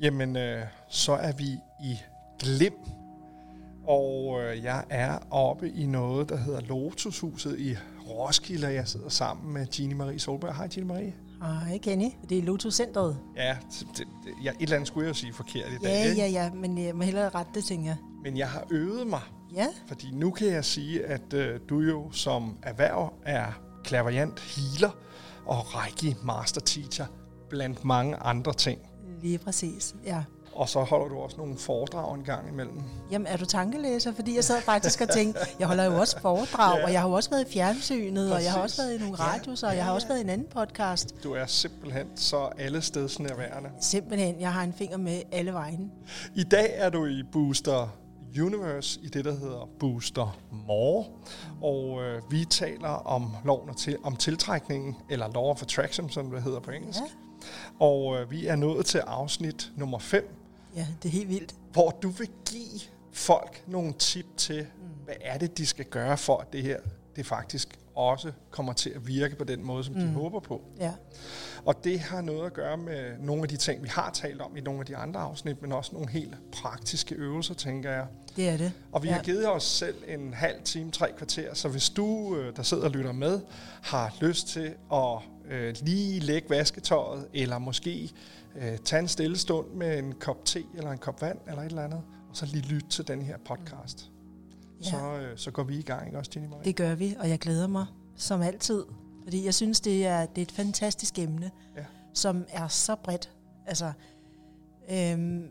[0.00, 1.98] Jamen, øh, så er vi i
[2.38, 2.74] Glim,
[3.86, 7.76] og øh, jeg er oppe i noget, der hedder Lotushuset i
[8.08, 10.54] Roskilde, og jeg sidder sammen med Jeannie Marie Solberg.
[10.54, 11.14] Hej, Jeannie Marie.
[11.42, 12.10] Hej, Kenny.
[12.28, 13.18] Det er Lotus Centeret.
[13.36, 14.06] Ja, det, det,
[14.44, 15.90] jeg, et eller andet skulle jeg jo sige forkert i dag.
[15.90, 16.22] Ja, ikke?
[16.22, 17.96] ja, ja, men jeg må hellere rette det, tænker jeg.
[18.22, 19.20] Men jeg har øvet mig,
[19.54, 23.46] Ja, fordi nu kan jeg sige, at øh, du jo som erhverv er
[23.84, 24.90] klaverjant healer
[25.46, 27.06] og Reiki Master Teacher
[27.48, 28.80] blandt mange andre ting.
[29.22, 29.94] Lige præcis.
[30.06, 30.22] Ja.
[30.54, 32.80] Og så holder du også nogle foredrag en gang imellem.
[33.10, 34.12] Jamen, er du tankelæser?
[34.12, 36.84] Fordi jeg sad faktisk og tænkte, jeg holder jo også foredrag, Ja.
[36.84, 38.78] og jeg har jo også været i fjernsynet, og jeg har Præcis.
[38.78, 41.14] også været i nogle Ja, radios, og jeg har også været i en anden podcast.
[41.24, 43.70] Du er simpelthen så alle steds nærværende.
[43.80, 45.92] Simpelthen, jeg har en finger med alle vejen.
[46.34, 47.88] I dag er du i Booster
[48.40, 51.04] Universe i det, der hedder Booster More.
[51.62, 56.42] Og øh, vi taler om loven til, om tiltrækningen, eller Law of Attraction, som det
[56.42, 57.00] hedder på engelsk.
[57.00, 57.06] Ja.
[57.80, 60.34] Og øh, vi er nået til afsnit nummer 5,
[60.76, 61.54] Ja, det er helt vildt.
[61.72, 62.80] hvor du vil give
[63.12, 64.66] folk nogle tip til,
[65.04, 66.76] hvad er det, de skal gøre for, at det her
[67.16, 70.12] det faktisk også kommer til at virke på den måde, som de Mm.
[70.14, 70.62] håber på.
[70.80, 70.92] Ja,
[71.64, 74.56] Og det har noget at gøre med nogle af de ting, vi har talt om
[74.56, 78.06] i nogle af de andre afsnit, men også nogle helt praktiske øvelser, tænker jeg.
[78.36, 78.72] det er det.
[78.92, 79.14] Og vi ja.
[79.14, 82.84] har givet os selv en halv time, tre kvarter, så hvis du, øh, der sidder
[82.84, 83.40] og lytter med,
[83.82, 85.18] har lyst til at
[85.50, 88.10] øh, lige lægge vasketøjet, eller måske
[88.56, 91.66] øh, tage en stille stund med en kop te eller en kop vand eller et
[91.66, 94.10] eller andet, og så lige lytte til den her podcast.
[94.84, 94.90] Ja.
[94.90, 96.64] Så, øh, så går vi i gang, ikke også, Jenny Marie?
[96.64, 98.84] Det gør vi, og jeg glæder mig som altid.
[99.22, 101.84] Fordi jeg synes, det er, det er et fantastisk emne, Ja.
[102.14, 103.30] som er så bredt.
[103.66, 103.92] Altså,
[104.90, 105.42] øhm,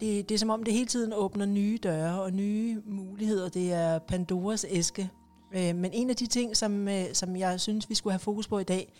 [0.00, 3.48] det, det er som om, det hele tiden åbner nye døre og nye muligheder.
[3.48, 5.10] Det er Pandoras æske.
[5.54, 8.48] Øh, men en af de ting, som, øh, som jeg synes, vi skulle have fokus
[8.48, 8.92] på i dag,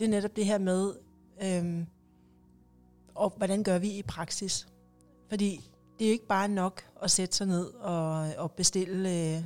[0.00, 0.94] det er netop det her med,
[1.42, 1.86] øhm,
[3.14, 4.68] og hvordan gør vi i praksis?
[5.28, 9.42] Fordi det er jo ikke bare nok at sætte sig ned og, og bestille øh,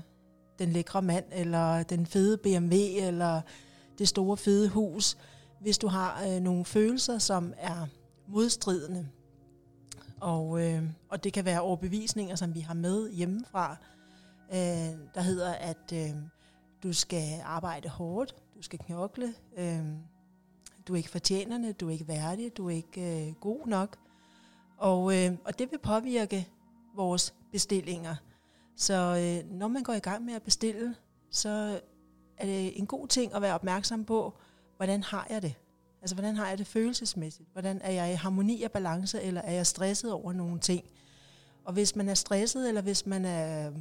[0.58, 3.40] den lækre mand, eller den fede BMW, eller
[3.98, 5.16] det store fede hus,
[5.60, 7.86] hvis du har øh, nogle følelser, som er
[8.28, 9.08] modstridende.
[10.20, 13.76] Og, øh, og det kan være overbevisninger, som vi har med hjemmefra,
[14.50, 16.10] øh, der hedder, at øh,
[16.82, 19.84] du skal arbejde hårdt, du skal knokle, øh,
[20.88, 23.96] du er ikke fortjenerne, du er ikke værdig, du er ikke øh, god nok.
[24.76, 26.48] Og, øh, og det vil påvirke
[26.96, 28.16] vores bestillinger.
[28.76, 30.94] Så øh, når man går i gang med at bestille,
[31.30, 31.80] så
[32.36, 34.34] er det en god ting at være opmærksom på,
[34.76, 35.54] hvordan har jeg det?
[36.02, 37.48] Altså, hvordan har jeg det følelsesmæssigt?
[37.52, 40.84] Hvordan er jeg i harmoni og balance, eller er jeg stresset over nogle ting?
[41.64, 43.76] Og hvis man er stresset, eller hvis man er øh,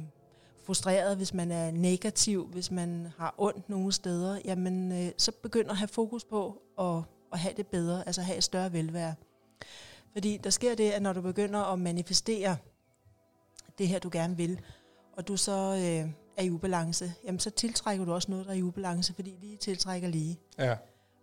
[0.66, 5.70] frustreret, hvis man er negativ, hvis man har ondt nogle steder, jamen, øh, så begynder
[5.70, 7.02] at have fokus på at,
[7.32, 9.14] at have det bedre, altså have et større velvære.
[10.12, 12.56] Fordi der sker det, at når du begynder at manifestere
[13.78, 14.60] det her, du gerne vil,
[15.12, 18.56] og du så øh, er i ubalance, jamen så tiltrækker du også noget, der er
[18.56, 20.40] i ubalance, fordi lige tiltrækker lige.
[20.58, 20.76] Ja.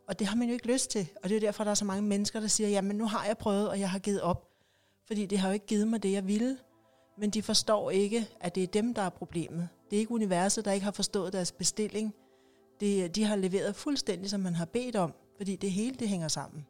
[0.07, 1.07] Og det har man jo ikke lyst til.
[1.23, 3.25] Og det er jo derfor, der er så mange mennesker, der siger, jamen nu har
[3.25, 4.47] jeg prøvet, og jeg har givet op.
[5.07, 6.57] Fordi det har jo ikke givet mig det, jeg ville.
[7.17, 9.69] Men de forstår ikke, at det er dem, der er problemet.
[9.89, 12.13] Det er ikke universet, der ikke har forstået deres bestilling.
[12.79, 15.13] Det, de har leveret fuldstændig, som man har bedt om.
[15.37, 16.65] Fordi det hele, det hænger sammen.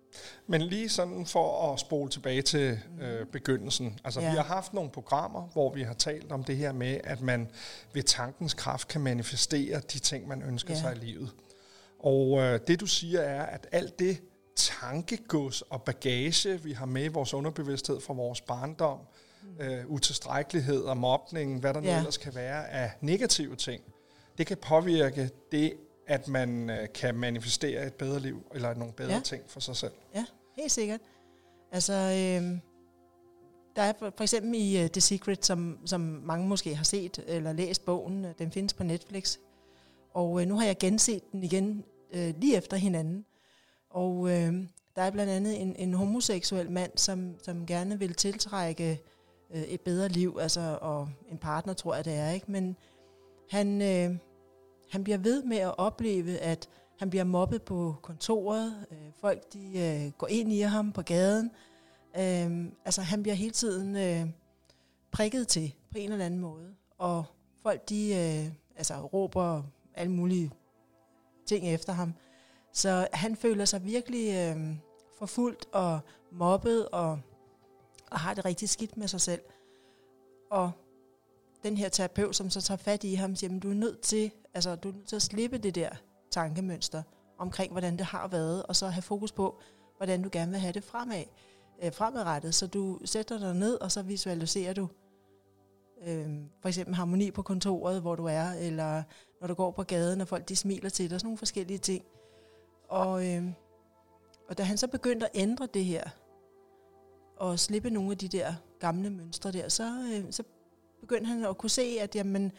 [0.47, 4.00] Men lige sådan for at spole tilbage til øh, begyndelsen.
[4.03, 4.29] Altså, ja.
[4.29, 7.50] Vi har haft nogle programmer, hvor vi har talt om det her med, at man
[7.94, 10.73] ved tankens kraft kan manifestere de ting, man ønsker.
[10.73, 10.79] Ja.
[10.79, 11.29] sig i livet.
[12.00, 14.22] Og øh, det du siger er, at alt det
[14.56, 19.06] tankegods og bagage, vi har med i vores underbevidsthed fra vores barndom, øh,
[19.88, 21.90] utilstrækkelighed og mobning, hvad der ja.
[21.90, 21.97] Ja.
[21.97, 23.84] ellers kan være af negative ting,
[24.38, 25.74] det kan påvirke det,
[26.07, 29.19] at man øh, kan manifestere et bedre liv, eller nogle bedre ja.
[29.19, 29.91] Ting for sig selv.
[30.16, 30.25] Ja,
[30.57, 31.00] helt sikkert.
[31.72, 32.59] Altså, øh,
[33.75, 37.23] der er for for eksempel i uh, The Secret, som, som mange måske har set
[37.28, 38.25] eller læst bogen.
[38.25, 39.38] øh, Den findes på Netflix.
[40.13, 43.25] Og øh, nu har jeg genset den igen øh, lige efter hinanden.
[43.90, 44.53] Og øh,
[44.96, 49.02] der er blandt andet en, en homoseksuel mand, som, som gerne vil tiltrække
[49.53, 52.51] øh, et bedre liv, altså og en partner, tror jeg det er, ikke?
[52.51, 52.77] Men
[53.49, 54.17] han, øh,
[54.89, 56.69] han bliver ved med at opleve, at
[56.99, 58.85] han bliver mobbet på kontoret.
[58.91, 61.51] Øh, folk de øh, går ind i ham på gaden.
[62.17, 64.29] Øh, altså han bliver hele tiden øh,
[65.11, 66.75] prikket til på en eller anden måde.
[66.97, 67.25] Og
[67.63, 69.63] folk de øh, altså, råber
[69.93, 70.51] alle mulige
[71.45, 72.13] ting efter ham.
[72.73, 74.75] Så han føler sig virkelig øh,
[75.19, 75.99] forfulgt og
[76.31, 77.19] mobbet og,
[78.11, 79.41] og har det rigtig skidt med sig selv.
[80.52, 80.72] Og
[81.63, 84.31] den her terapeut, som så tager fat i ham, siger, "Men du er nødt til,
[84.53, 85.90] altså, du er nødt til at slippe det der
[86.31, 87.03] tankemønster
[87.37, 89.61] omkring, hvordan det har været, og så have fokus på,
[89.97, 91.23] hvordan du gerne vil have det fremad.
[91.84, 92.55] øh, fremadrettet.
[92.55, 94.87] Så du sætter dig ned, og så visualiserer du
[96.08, 96.29] øh,
[96.61, 99.03] for eksempel harmoni på kontoret, hvor du er, eller
[99.41, 102.05] når du går på gaden, og folk de smiler til dig, sådan nogle forskellige ting.
[102.90, 103.43] Og, øh,
[104.49, 106.09] og da han så begyndte at ændre det her,
[107.41, 110.43] og slippe nogle af de der gamle mønstre der, så, øh, så
[110.99, 112.52] begyndte han at kunne se, at jamen,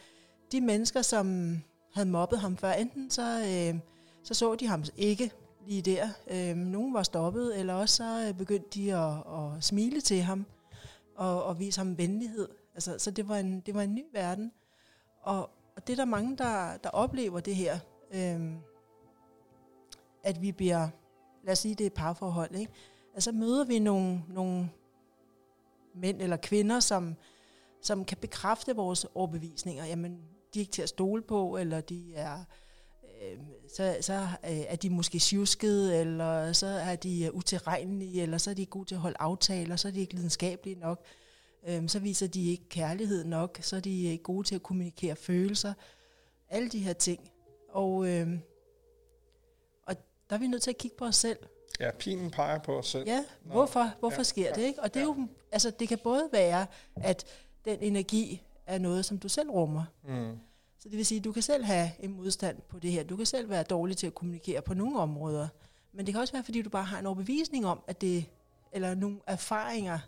[0.51, 1.57] de mennesker, som
[1.93, 3.79] havde mobbet ham før, enten så, øh,
[4.23, 5.31] så så de ham ikke
[5.67, 6.09] lige der.
[6.31, 10.45] Øh, nogen var stoppet, eller også så øh, begyndte de at, at smile til ham
[11.15, 12.49] og, og vise ham venlighed.
[12.73, 14.51] Altså, så det var, en, det var en ny verden.
[15.21, 17.79] Og, og det er der mange, der, der oplever det her.
[18.13, 18.51] Øh,
[20.23, 20.89] at vi bliver,
[21.43, 22.71] lad os sige, det er parforhold, ikke?
[23.13, 24.69] Altså møder vi nogle, nogle
[25.95, 27.15] mænd eller kvinder, som,
[27.81, 29.85] som kan bekræfte vores overbevisninger.
[29.85, 30.11] Jamen,
[30.53, 32.43] de er ikke til at stole på, eller de er,
[33.21, 33.39] øh,
[33.75, 34.13] så, så
[34.43, 38.65] øh, er de måske sjuskede, eller så er de øh, utilregnelige, eller så er de
[38.65, 41.05] gode til at holde aftaler, så er de ikke lidenskabelige nok,
[41.67, 45.15] øh, så viser de ikke kærlighed nok, så er de ikke gode til at kommunikere
[45.15, 45.73] følelser.
[46.49, 47.31] Alle de her ting.
[47.69, 48.27] Og, øh,
[49.85, 49.95] og
[50.29, 51.37] der er vi nødt til at kigge på os selv.
[51.79, 53.07] Ja, pinen peger på os selv.
[53.07, 54.81] Ja, hvorfor, hvorfor ja, sker ja, det, ikke?
[54.81, 55.05] Og det, er ja.
[55.05, 56.65] jo, altså, det kan både være,
[56.95, 57.25] at
[57.65, 59.83] den energi er noget, som du selv rummer.
[60.07, 60.37] Mm.
[60.79, 63.03] Så det vil sige, at du kan selv have en modstand på det her.
[63.03, 65.47] Du kan selv være dårlig til at kommunikere på nogle områder.
[65.93, 68.25] Men det kan også være, fordi du bare har en overbevisning om, at det,
[68.71, 69.99] eller nogle erfaringer,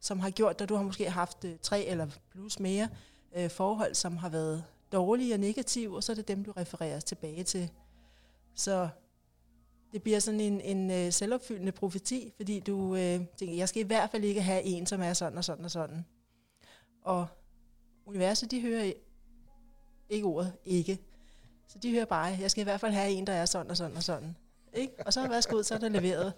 [0.00, 2.88] som har gjort, at du har måske haft øh, tre eller plus mere
[3.36, 7.00] øh, forhold, som har været dårlige og negative, og så er det dem, du refererer
[7.00, 7.70] tilbage til.
[8.54, 8.88] Så
[9.92, 13.86] det bliver sådan en, en øh, selvopfyldende profeti, fordi du øh, tænker, jeg skal i
[13.86, 16.04] hvert fald ikke have en, som er sådan og sådan og sådan.
[17.02, 17.26] Og
[18.06, 18.92] universet, de hører
[20.08, 20.98] ikke ordet ikke.
[21.68, 23.76] Så de hører bare, jeg skal i hvert fald have en, der er sådan og
[23.76, 24.36] sådan og sådan.
[24.74, 24.92] Ikke?
[25.06, 26.32] Og så værsgo ud, så er der leveret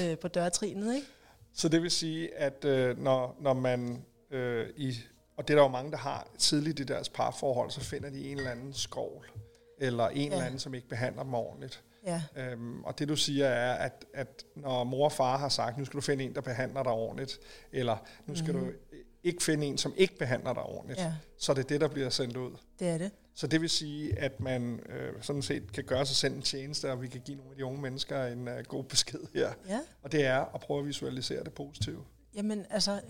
[0.00, 0.94] øh, på dørtrinet.
[0.94, 1.06] Ikke?
[1.52, 4.94] Så det vil sige, at øh, når, når man øh, i,
[5.36, 8.30] og det er der jo mange, der har tidligt i deres parforhold, så finder de
[8.30, 9.30] en eller anden skovl,
[9.78, 10.24] eller en ja.
[10.24, 11.84] eller anden, som ikke behandler dem ordentligt.
[12.06, 12.22] Ja.
[12.36, 15.84] Øhm, og det du siger er, at, at når mor og far har sagt, nu
[15.84, 17.38] skal du finde en, der behandler dig ordentligt,
[17.72, 18.68] eller nu skal mm-hmm.
[18.70, 21.12] du ikke finde en, som ikke behandler dig ordentligt, ja.
[21.38, 22.56] så er det det, der bliver sendt ud.
[22.78, 23.10] Det er det.
[23.34, 26.92] Så det vil sige, at man øh, sådan set kan gøre sig selv en tjeneste,
[26.92, 29.52] og vi kan give nogle af de unge mennesker en uh, god besked her.
[29.68, 29.80] Ja.
[30.02, 32.04] Og det er at prøve at visualisere det positive.
[32.34, 33.00] Jamen altså,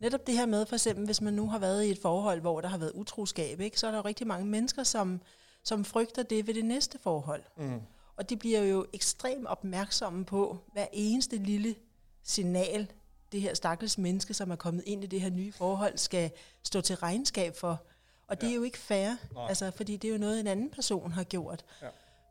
[0.00, 2.60] netop det her med, for eksempel, hvis man nu har været i et forhold, hvor
[2.60, 5.20] der har været utroskab, ikke, så er der jo rigtig mange mennesker, som,
[5.62, 7.42] som frygter det ved det næste forhold.
[7.56, 7.80] Mm.
[8.16, 11.74] Og de bliver jo ekstremt opmærksomme på hver eneste lille
[12.22, 12.92] signal,
[13.32, 16.30] det her stakkels menneske, som er kommet ind i det her nye forhold, skal
[16.62, 17.82] stå til regnskab for.
[18.28, 18.52] Og det ja.
[18.52, 19.10] er jo ikke fair,
[19.48, 21.64] altså, fordi det er jo noget, en anden person har gjort.
[21.82, 21.88] Ja.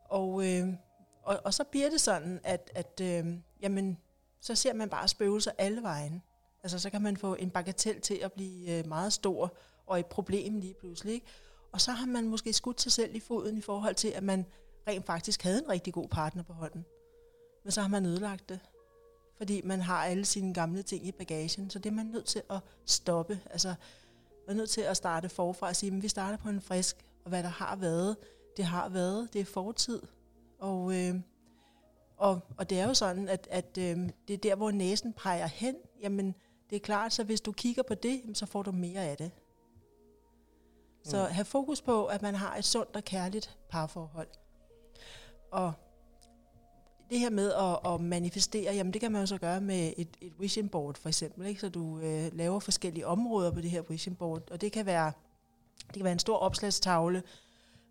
[0.08, 0.68] Og, øh,
[1.22, 3.26] og, og så bliver det sådan, at, at øh,
[3.62, 3.98] jamen,
[4.40, 6.22] så ser man bare spøgelser alle vejen.
[6.62, 9.56] Altså, så kan man få en bagatel til at blive øh, meget stor,
[9.86, 11.14] og et problem lige pludselig.
[11.14, 11.26] Ikke?
[11.72, 14.46] Og så har man måske skudt sig selv i foden i forhold til, at man
[14.88, 16.84] rent faktisk havde en rigtig god partner på hånden.
[17.64, 18.60] Men så har man ødelagt det
[19.36, 21.70] fordi man har alle sine gamle ting i bagagen.
[21.70, 23.40] Så det er man nødt til at stoppe.
[23.50, 23.68] Altså,
[24.46, 27.06] man er nødt til at starte forfra og sige, at vi starter på en frisk,
[27.24, 28.16] og hvad der har været,
[28.56, 30.02] det har været, det er fortid.
[30.58, 31.14] Og, øh,
[32.16, 35.46] og, og det er jo sådan, at, at øh, det er der, hvor næsen peger
[35.46, 35.76] hen.
[36.02, 36.34] Jamen,
[36.70, 39.30] det er klart, så hvis du kigger på det, så får du mere af det.
[41.04, 41.32] Så mm.
[41.32, 44.28] have fokus på, at man har et sundt og kærligt parforhold.
[45.56, 45.72] Og
[47.10, 50.08] det her med at, at manifestere, jamen det kan man jo så gøre med et,
[50.20, 51.60] et vision board for eksempel, ikke?
[51.60, 55.12] så du øh, laver forskellige områder på det her vision board, og det kan være,
[55.86, 57.22] det kan være en stor opslagstavle,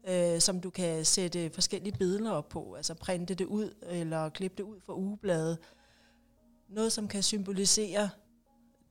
[0.08, 4.58] øh, som du kan sætte forskellige billeder op på, altså printe det ud, eller klippe
[4.58, 5.58] det ud fra ugebladet.
[6.70, 8.10] Noget, som kan symbolisere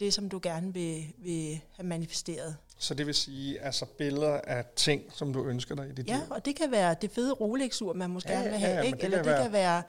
[0.00, 2.56] det, som du gerne vil, vil have manifesteret.
[2.78, 6.14] Så det vil sige altså billeder af ting, som du ønsker dig i dit ja,
[6.14, 6.22] liv?
[6.28, 8.82] Ja, og det kan være det fede Rolex-ur, man måske ja, gerne vil have, ja,
[8.82, 8.96] ikke?
[8.96, 9.42] Det eller kan det være...
[9.42, 9.82] kan være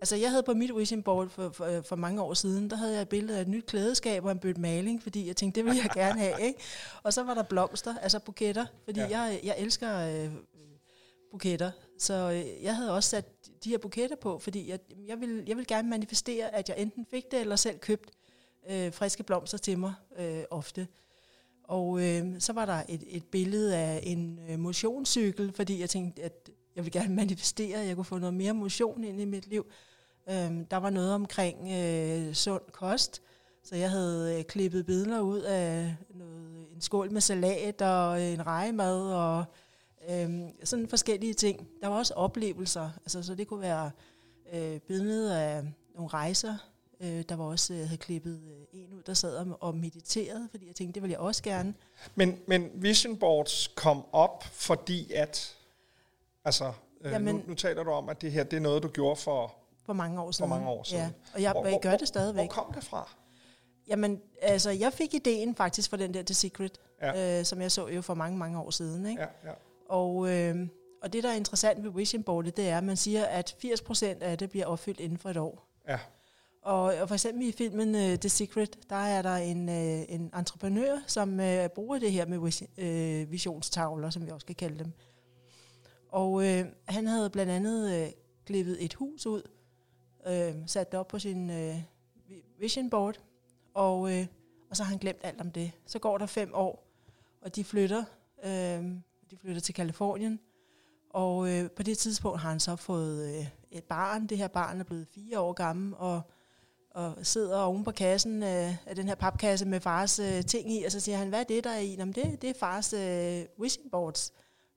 [0.00, 2.92] Altså, jeg havde på mit vision board for, for, for mange år siden, der havde
[2.92, 5.64] jeg et billede af et nyt klædeskab og en bødt maling, fordi jeg tænkte, det
[5.64, 6.60] ville jeg gerne have, ikke?
[7.02, 9.08] Og så var der blomster, altså buketter, fordi ja.
[9.08, 10.30] jeg, jeg elsker øh,
[11.30, 11.70] buketter.
[11.98, 13.24] Så øh, jeg havde også sat
[13.64, 17.06] de her buketter på, fordi jeg, jeg, vil, jeg vil gerne manifestere, at jeg enten
[17.10, 18.10] fik det, eller selv købt
[18.70, 20.88] øh, friske blomster til mig øh, ofte.
[21.64, 26.22] Og øh, så var der et, et billede af en øh, motionscykel, fordi jeg tænkte,
[26.22, 29.46] at jeg ville gerne manifestere, at jeg kunne få noget mere motion ind i mit
[29.46, 29.66] liv.
[30.28, 33.22] Øh, der var noget omkring øh, sund kost,
[33.62, 38.32] så jeg havde øh, klippet billeder ud af noget, en skål med salat og øh,
[38.32, 39.44] en rejemad og
[40.10, 40.30] øh,
[40.64, 41.68] sådan forskellige ting.
[41.82, 43.90] Der var også oplevelser, altså, så det kunne være
[44.52, 45.62] øh, billeder af
[45.94, 46.69] nogle rejser,
[47.00, 50.48] Øh, der var også, jeg havde klippet øh, en ud, der sad og, og mediterede,
[50.50, 51.74] fordi jeg tænkte, det ville jeg også gerne.
[52.14, 55.56] Men, men vision boards kom op, fordi at,
[56.44, 58.88] altså, øh, Jamen- nu, nu taler du om, at det her, det er noget, du
[58.88, 59.54] gjorde for,
[59.86, 60.48] For mange år for siden.
[60.50, 61.02] mange år siden.
[61.02, 62.52] Ja, og jeg, Hvor- jeg gør det stadigvæk.
[62.52, 63.08] Hvor kom det fra?
[63.88, 67.38] Jamen, altså, jeg fik ideen faktisk fra den der The Secret, Ja.
[67.38, 69.06] øh, som jeg så jo for mange, mange år siden.
[69.06, 69.22] Ikke?
[69.22, 69.54] Ja, ja.
[69.88, 70.68] Og, øh,
[71.02, 74.22] og det, der er interessant ved vision boardet, det er, at man siger, at 80%
[74.22, 75.66] af det bliver opfyldt inden for et år.
[75.88, 75.98] Ja.
[76.62, 80.30] Og, og for eksempel i filmen uh, The Secret, der er der en, uh, en
[80.38, 84.78] entreprenør, som uh, bruger det her med vis, uh, visionstavler, som vi også kan kalde
[84.78, 84.92] dem.
[86.08, 88.12] Og uh, han havde blandt andet uh,
[88.46, 89.42] klippet et hus ud,
[90.26, 91.76] uh, sat det op på sin uh,
[92.58, 93.20] vision board,
[93.74, 94.26] og, uh,
[94.70, 95.72] og så har han glemt alt om det.
[95.86, 96.86] Så går der fem år,
[97.40, 98.04] og de flytter,
[98.44, 98.84] uh,
[99.30, 100.40] de flytter til Kalifornien,
[101.10, 104.26] og uh, på det tidspunkt har han så fået uh, et barn.
[104.26, 106.22] Det her barn er blevet fire år gammel, og
[106.90, 110.84] og sidder oven på kassen øh, af den her papkasse med fars øh, ting i,
[110.84, 111.94] og så siger han, hvad er det, der er i?
[111.94, 114.32] Jamen, det, det er fars øh, wishing boards.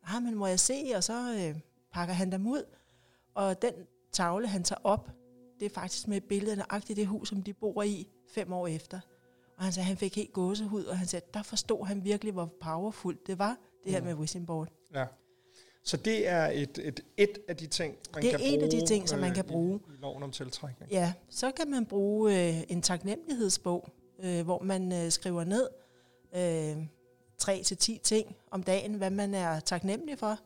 [0.09, 0.91] Nej, men må jeg se?
[0.95, 1.59] Og så øh,
[1.93, 2.63] pakker han dem ud,
[3.35, 3.73] og den
[4.11, 5.09] tavle, han tager op,
[5.59, 8.67] det er faktisk med et billede af det hus, som de bor i fem år
[8.67, 8.99] efter.
[9.57, 12.49] Og han sagde, han fik helt gåsehud, og han sagde, der forstod han virkelig, hvor
[12.61, 14.05] powerful det var, det her Mm.
[14.05, 14.67] med wishing board.
[14.93, 15.05] ja.
[15.85, 18.63] Så det er et, et, et af de ting, man Det er kan en bruge,
[18.63, 19.79] af de ting, som man øh, kan i- bruge.
[19.87, 20.91] I, loven om tiltrækning.
[20.91, 23.89] Ja, så kan man bruge øh, en taknemmelighedsbog,
[24.23, 25.67] øh, hvor man øh, skriver ned
[26.35, 26.83] øh,
[27.37, 30.39] 3 til 10 ting om dagen, hvad man er taknemmelig for.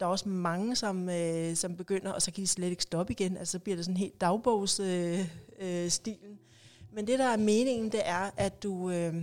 [0.00, 3.12] Der er også mange, som, øh, som begynder, og så kan de slet ikke stoppe
[3.12, 3.36] igen.
[3.36, 5.26] Altså så bliver det sådan helt dagbogsstilen.
[5.60, 6.38] Øh, øh, stilen.
[6.92, 9.14] Men det, der er meningen, det er, at du, øh,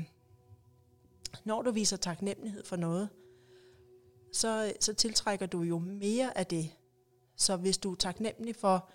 [1.43, 3.09] når du viser taknemmelighed for noget,
[4.35, 6.69] så, så tiltrækker du jo mere af det.
[7.35, 8.89] Så hvis du er taknemmelig for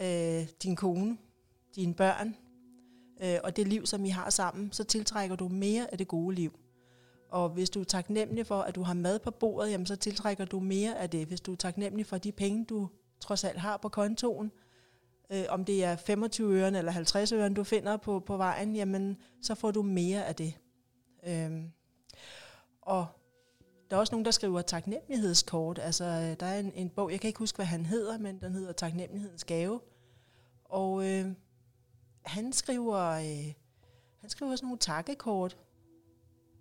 [0.00, 1.18] øh, din kone,
[1.76, 2.36] dine børn
[3.22, 6.34] øh, og det liv, som I har sammen, så tiltrækker du mere af det gode
[6.34, 6.58] liv.
[7.28, 10.44] Og hvis du er taknemmelig for, at du har mad på bordet, jamen, så tiltrækker
[10.44, 11.26] du mere af det.
[11.26, 12.88] Hvis du er taknemmelig for de penge, du
[13.20, 14.52] trods alt har på kontoen,
[15.30, 19.16] øh, om det er 25 øre eller 50 øre, du finder på, på vejen, jamen,
[19.42, 20.54] så får du mere af det.
[21.26, 21.72] Øhm,
[22.82, 23.06] og
[23.90, 25.78] der er også nogen, der skriver taknemmelighedskort.
[25.78, 28.40] Altså, øh, der er en, en bog, jeg kan ikke huske, hvad han hedder, men
[28.40, 29.80] den hedder Taknemmelighedens gave.
[30.64, 31.26] Og øh,
[32.22, 33.54] han skriver øh,
[34.24, 35.56] han skriver sådan nogle takkekort.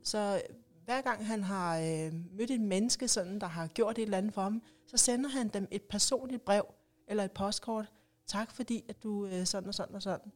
[0.01, 4.01] Så øh, hver gang han har øh, mødt et menneske, sådan, der har gjort et
[4.01, 6.65] eller andet for ham, så sender han dem et personligt brev
[7.07, 7.91] eller et postkort.
[8.27, 10.31] Tak fordi, at du øh, sådan og sådan og sådan.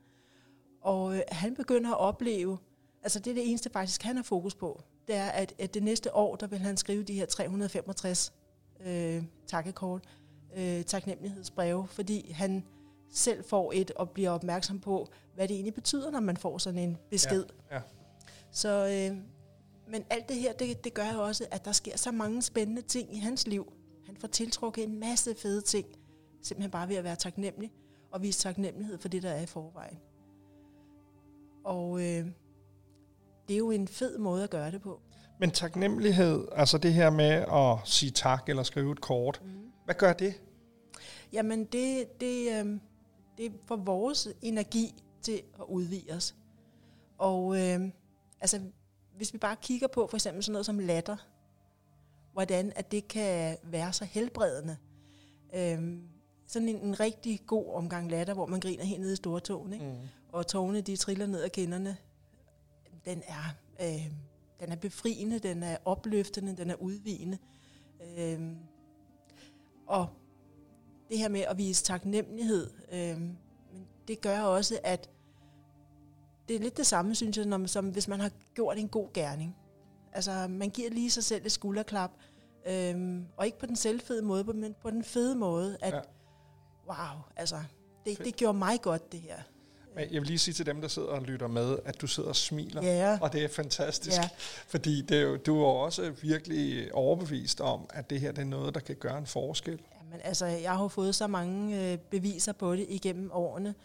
[0.81, 2.57] Og øh, han begynder at opleve,
[3.03, 5.83] altså det er det eneste faktisk, han har fokus på, det er, at, at det
[5.83, 8.33] næste år, der vil han skrive de her 365
[8.85, 10.03] øh, takkekort,
[10.57, 12.63] øh, taknemmelighedsbreve, fordi han
[13.11, 16.79] selv får et og bliver opmærksom på, hvad det egentlig betyder, når man får sådan
[16.79, 17.45] en besked.
[17.71, 17.81] Ja, ja.
[18.51, 19.17] Så, øh,
[19.87, 22.81] men alt det her, det, det gør jo også, at der sker så mange spændende
[22.81, 23.73] ting i hans liv.
[24.05, 25.87] Han får tiltrukket en masse fede ting,
[26.41, 27.71] simpelthen bare ved at være taknemmelig,
[28.11, 29.97] og vise taknemmelighed for det, der er i forvejen.
[31.63, 32.27] Og øh,
[33.47, 35.01] det er jo en fed måde at gøre det på.
[35.39, 39.49] Men taknemmelighed, altså det her med at sige tak eller skrive et kort, Mm.
[39.85, 40.33] hvad gør det?
[41.33, 42.79] Jamen, det, det, øh,
[43.37, 46.35] det får vores energi til at udvide os.
[47.17, 47.79] Og øh,
[48.41, 48.61] altså,
[49.17, 51.17] hvis vi bare kigger på for eksempel sådan noget som latter,
[52.33, 54.77] hvordan at det kan være så helbredende.
[55.55, 55.97] Øh,
[56.47, 59.85] sådan en, en rigtig god omgang latter, hvor man griner helt nede i stortåen, ikke?
[59.85, 59.91] Mm.
[60.31, 61.97] og tårne de triller ned ad kinderne,
[63.05, 64.11] den er, øh,
[64.59, 67.37] den er befriende, den er opløftende, den er udvigende.
[68.17, 68.51] Øh,
[69.87, 70.07] og
[71.09, 75.09] det her med at vise taknemmelighed, øh, men det gør også, at
[76.47, 78.87] det er lidt det samme, synes jeg, når man, som hvis man har gjort en
[78.87, 79.55] god gerning.
[80.13, 82.11] Altså, man giver lige sig selv et skulderklap,
[82.67, 85.97] øh, og ikke på den selvfede måde, men på den fede måde, at Ja.
[85.97, 86.01] ja.
[86.87, 87.55] wow, altså,
[88.05, 88.25] det, Fedt.
[88.25, 89.39] det gjorde mig godt, det her.
[89.97, 92.29] Men jeg vil lige sige til dem, der sidder og lytter med, at du sidder
[92.29, 92.81] og smiler.
[92.83, 94.29] Ja, Og det er fantastisk, ja.
[94.67, 98.45] fordi det er jo, du er også virkelig overbevist om, at det her det er
[98.45, 99.79] noget, der kan gøre en forskel.
[99.99, 103.75] Jamen, altså, jeg har fået så mange øh, beviser på det igennem årene,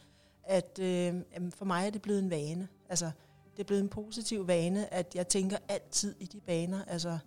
[0.44, 2.68] at øh, jamen, for mig er det blevet en vane.
[2.88, 3.10] Altså,
[3.56, 6.84] det er blevet en positiv vane, at jeg tænker altid i de baner.
[6.86, 7.18] Altså,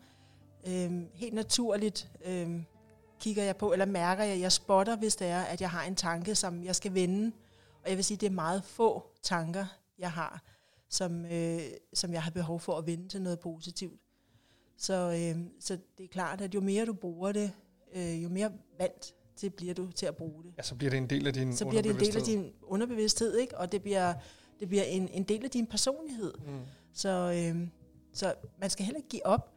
[0.67, 2.49] øh, helt naturligt øh,
[3.19, 5.95] kigger jeg på, eller mærker jeg, jeg spotter, hvis det er, at jeg har en
[5.95, 7.31] tanke, som jeg skal vende.
[7.85, 9.65] Og jeg vil sige, det er meget få tanker,
[9.99, 10.43] jeg har,
[10.89, 11.61] som, øh,
[11.93, 14.01] som jeg har behov for at vende til noget positivt.
[14.77, 17.51] Så, øh, så det er klart, at jo mere du bruger det,
[17.95, 20.53] øh, jo mere vant til bliver du til at bruge det.
[20.57, 22.53] Ja, så bliver det en del af din Så bliver det en del af din
[22.61, 23.57] underbevidsthed, ikke?
[23.57, 24.13] og det bliver,
[24.59, 26.33] det bliver en, en del af din personlighed.
[26.45, 26.59] Mm.
[26.93, 27.67] Så, øh,
[28.13, 29.51] så man skal heller ikke give op.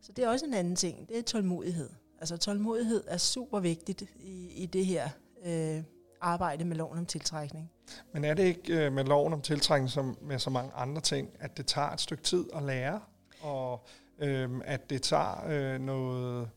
[0.00, 1.08] Så det er også en anden ting.
[1.08, 1.90] Det er tålmodighed.
[2.18, 5.08] Altså tålmodighed er super vigtigt i, i det her
[5.44, 5.82] øh,
[6.22, 7.70] arbejde med loven om tiltrækning.
[8.12, 11.28] Men er det ikke øh, med loven om tiltrækning som med så mange andre ting,
[11.40, 13.00] at det tager et stykke tid at lære,
[13.40, 13.84] og
[14.18, 16.48] øh, at det tager øh, noget...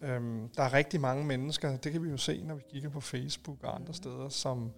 [0.00, 0.20] Øh,
[0.56, 3.56] der er rigtig mange mennesker, det kan vi jo se, når vi kigger på Facebook
[3.62, 4.70] og andre steder, som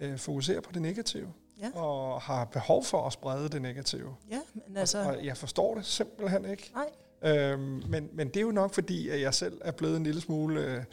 [0.00, 1.70] øh, fokuserer på det negative, Ja.
[1.80, 4.14] og har behov for at sprede det negative.
[4.30, 4.98] Ja, men altså...
[5.02, 6.72] Og jeg forstår det simpelthen ikke.
[6.74, 7.32] Nej.
[7.32, 10.20] Øhm, men, men det er jo nok fordi, at jeg selv er blevet en lille
[10.20, 10.84] smule, øh,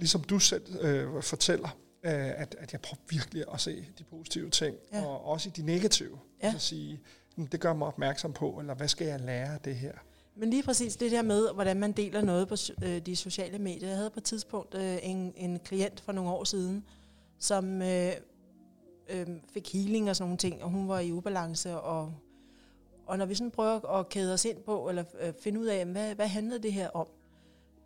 [0.00, 1.68] ligesom du selv øh, fortæller,
[2.04, 5.06] øh, at, at jeg prøver virkelig at se de positive ting, Ja.
[5.06, 6.18] og også i de negative.
[6.42, 6.46] Ja.
[6.46, 7.00] Altså sige,
[7.36, 9.92] "Hmm, det gør mig opmærksom på, eller hvad skal jeg lære af det her?
[10.36, 13.88] Men lige præcis det der med, hvordan man deler noget på øh, de sociale medier.
[13.88, 16.84] Jeg havde på et tidspunkt øh, en, en klient for nogle år siden,
[17.38, 18.12] som øh,
[19.08, 21.76] øh, fik healing og sådan nogle ting, og hun var i ubalance.
[21.80, 22.14] Og,
[23.06, 25.86] og når vi sådan prøver at kæde os ind på, eller øh, finde ud af,
[25.86, 27.06] hvad, hvad handlede det her om,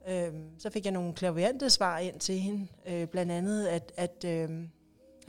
[0.09, 2.67] øh, så fik jeg nogle klaviante svar ind til hende.
[2.87, 4.51] Øh, blandt andet, at, at, øh,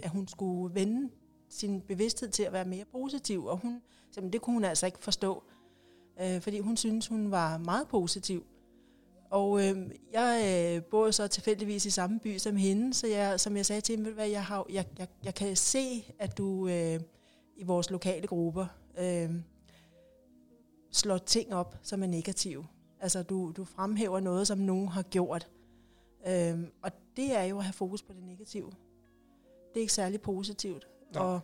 [0.04, 1.10] at hun skulle vende
[1.50, 5.00] sin bevidsthed til at være mere positiv, og hun, simpelthen, det kunne hun altså ikke
[5.00, 5.44] forstå
[6.22, 8.46] øh, fordi hun synes hun var meget positiv.
[9.30, 10.44] Og øh, jeg
[10.78, 13.94] øh, bor så tilfældigvis i samme by som hende, så jeg, som jeg sagde til
[13.94, 17.00] hende, ved du hvad, jeg, har, jeg, jeg, jeg kan se, at du øh,
[17.58, 18.66] i vores lokale grupper
[18.98, 19.30] øh,
[20.92, 22.66] slår ting op, som er negative.
[23.00, 25.50] Altså du, du fremhæver noget, som nogen har gjort.
[26.28, 28.72] Øh, og det er jo at have fokus på det negative.
[29.74, 30.88] Det er ikke særlig positivt.
[31.14, 31.24] Nej.
[31.24, 31.40] Og,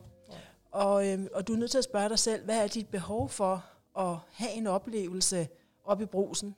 [0.72, 3.30] og, øh, og du er nødt til at spørge dig selv, hvad er dit behov
[3.30, 3.66] for
[4.00, 5.48] at have en oplevelse
[5.84, 6.56] op i brusen,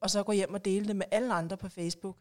[0.00, 2.16] og så gå hjem og dele det med alle andre på Facebook,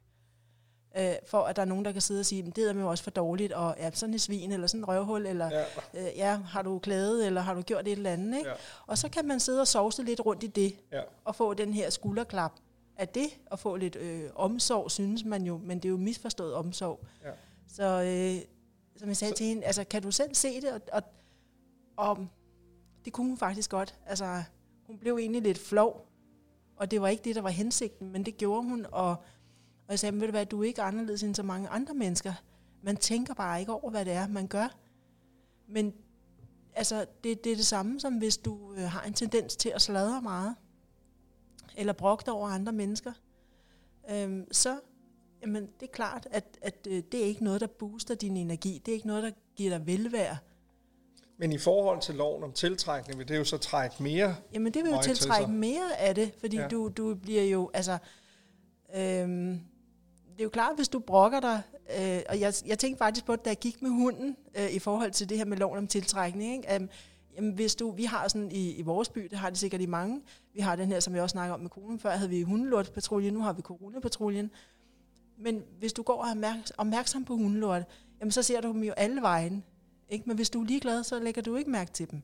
[0.97, 2.89] øh, for at der er nogen, der kan sidde og sige, "Men det er jo
[2.89, 5.63] også for dårligt, og ja, sådan et svin, eller sådan en røvhul, eller Ja.
[5.93, 8.49] øh, ja, har du klaget, eller har du gjort et eller andet, ikke?
[8.49, 8.55] Ja.
[8.87, 11.01] Og så kan man sidde og sovse lidt rundt i det, Ja.
[11.25, 12.51] og få den her skulderklap
[12.97, 16.53] af det, og få lidt øh, omsorg, synes man jo, men det er jo misforstået
[16.53, 16.99] omsorg.
[17.23, 17.29] Ja.
[17.67, 18.41] Så øh,
[18.99, 21.01] som jeg sagde Så- til hende, altså kan du selv se det, og, og,
[21.97, 22.27] og
[23.05, 23.95] det kunne hun faktisk godt.
[24.05, 24.43] Altså,
[24.87, 26.05] hun blev egentlig lidt flov,
[26.75, 29.15] og det var ikke det, der var hensigten, men det gjorde hun, og,
[29.89, 31.93] og jeg sagde, "Men ved du hvad, du er ikke anderledes end så mange andre
[31.93, 32.33] mennesker.
[32.81, 34.75] Man tænker bare ikke over, hvad det er, man gør.
[35.67, 35.93] Men
[36.73, 39.81] altså, det, det er det samme, som hvis du øh, har en tendens til at
[39.81, 40.55] sladre meget,
[41.77, 43.13] eller brokke over andre mennesker,
[44.11, 44.79] øhm, så
[45.41, 48.81] jamen, det er klart, at, at øh, det er ikke noget, der booster din energi.
[48.85, 50.37] Det er ikke noget, der giver dig velvære.
[51.37, 54.35] Men i forhold til loven om tiltrækning, vil det jo så trække mere.
[54.53, 55.53] Jamen det vil jo til tiltrække sig.
[55.53, 56.67] mere af det, fordi ja.
[56.67, 57.97] du, du bliver jo, altså,
[58.95, 59.61] øhm,
[60.39, 61.61] det er jo klart, hvis du brokker dig,
[61.99, 64.79] øh, og jeg, jeg tænkte faktisk på det, da jeg gik med hunden, øh, i
[64.79, 66.81] forhold til det her med loven om tiltrækning, ikke?
[66.81, 66.89] Um,
[67.35, 69.85] jamen, hvis du, vi har sådan i, i vores by, det har det sikkert i
[69.85, 70.21] mange,
[70.53, 73.33] vi har den her, som jeg også snakker om med konen, før havde vi hundelortpatruljen,
[73.33, 74.51] nu har vi coronapatruljen,
[75.37, 77.83] men hvis du går og er opmærks- opmærksom på hundelort,
[78.19, 79.63] jamen så ser du dem jo alle vejen,
[80.09, 80.23] ikke?
[80.27, 82.21] men hvis du er ligeglad, så lægger du ikke mærke til dem.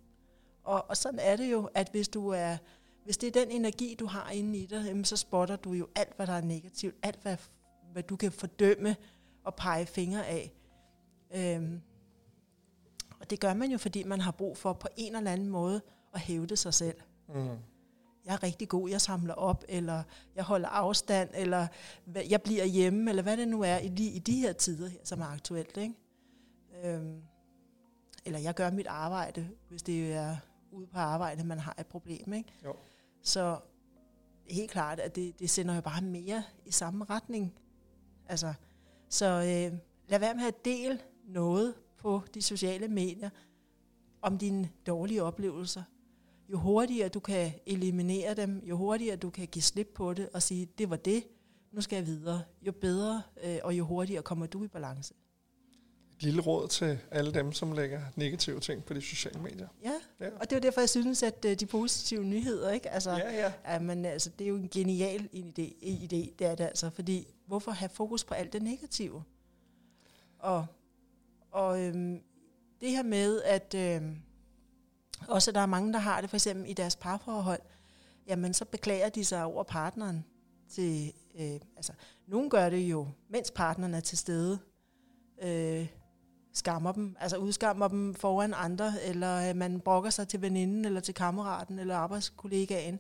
[0.64, 2.58] Og, og sådan er det jo, at hvis du er,
[3.04, 5.88] hvis det er den energi, du har inde i dig, jamen, så spotter du jo
[5.96, 7.38] alt, hvad der er negativt, alt, hvad,
[7.96, 8.96] hvad du kan fordømme
[9.44, 10.52] og pege fingre af.
[11.36, 11.82] Øhm,
[13.20, 15.82] og det gør man jo, fordi man har brug for på en eller anden måde
[16.14, 16.96] at hævde sig selv.
[17.30, 17.48] Mm.
[18.26, 20.04] Jeg er rigtig god, jeg samler op, eller
[20.36, 21.68] jeg holder afstand, eller
[22.30, 25.00] jeg bliver hjemme, eller hvad det nu er i, lige i de her tider, her,
[25.04, 25.78] som er aktuelt.
[25.78, 25.96] Ikke?
[26.84, 27.22] Øhm,
[28.26, 30.38] eller jeg gør mit arbejde, hvis det er
[30.72, 32.34] ude på arbejde, man har et problem.
[32.34, 32.54] Ikke?
[32.66, 32.76] Jo.
[33.22, 33.60] Så
[34.50, 37.54] helt klart, at det, det sender jo bare mere i samme retning.
[38.28, 38.54] Altså,
[39.10, 39.78] så øh,
[40.10, 43.30] lad være med at dele noget på de sociale medier
[44.22, 45.84] om dine dårlige oplevelser.
[46.52, 50.42] Jo hurtigere du kan eliminere dem, jo hurtigere du kan give slip på det og
[50.44, 51.24] sige, det var det,
[51.72, 55.14] nu skal jeg videre, jo bedre øh, og jo hurtigere kommer du i balance.
[56.18, 59.68] Et lille råd til alle dem, som lægger negative ting på de sociale medier.
[59.84, 60.30] Ja, Ja.
[60.40, 62.90] og det er derfor, jeg synes, at øh, de positive nyheder, ikke?
[62.90, 63.54] Altså, Ja, ja.
[63.74, 67.35] Ja, men altså, det er jo en genial idé, idé, det er det altså, fordi
[67.48, 69.24] hvorfor have fokus på alt det negative?
[70.40, 70.66] Og,
[71.52, 72.22] og øhm,
[72.82, 74.18] det her med, at øhm,
[75.28, 77.62] også der er mange, der har det for eksempel i deres parforhold,
[78.28, 80.26] jamen så beklager de sig over partneren.
[80.70, 81.94] Til, øh, altså,
[82.28, 84.60] nogen gør det jo, mens partneren er til stede,
[85.42, 85.88] øh,
[86.54, 91.00] skammer dem, altså udskammer dem foran andre, eller øh, man brokker sig til veninden, eller
[91.00, 93.00] til kammeraten, eller arbejdskollegaen.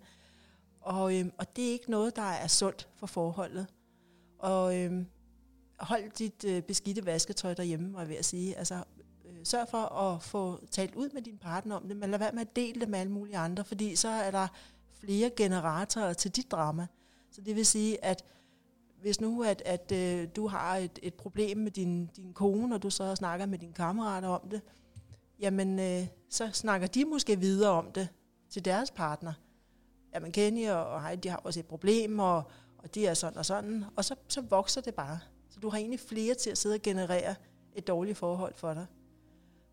[0.81, 3.67] Og, øh, og det er ikke noget, der er sundt for forholdet.
[4.39, 5.05] Og øh,
[5.79, 8.57] hold dit øh, beskidte vasketøj derhjemme, var jeg ved at sige.
[8.57, 8.75] Altså,
[9.25, 12.31] øh, sørg for at få talt ud med din partner om det, men lad være
[12.31, 14.47] med at dele det med alle mulige andre, fordi så er der
[14.99, 16.87] flere generatorer til dit drama.
[17.31, 18.23] Så det vil sige, at
[19.01, 22.83] hvis nu at, at øh, du har et, et problem med din, din kone, og
[22.83, 24.61] du så snakker med dine kammerater om det,
[25.39, 28.07] jamen øh, så snakker de måske videre om det
[28.49, 29.33] til deres partner.
[30.13, 32.43] Jamen Kenny og, og Heidi, de har også et problem, og,
[32.85, 35.19] og de er sådan og sådan, og så, så vokser det bare.
[35.49, 37.35] Så du har egentlig flere til at sidde og generere
[37.75, 38.85] et dårligt forhold for dig.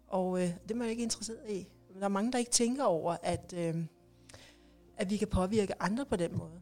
[0.07, 1.69] Og øh, det er man ikke interesseret i.
[1.99, 3.75] Der er mange, der ikke tænker over, at, øh,
[4.97, 6.61] at vi kan påvirke andre på den måde.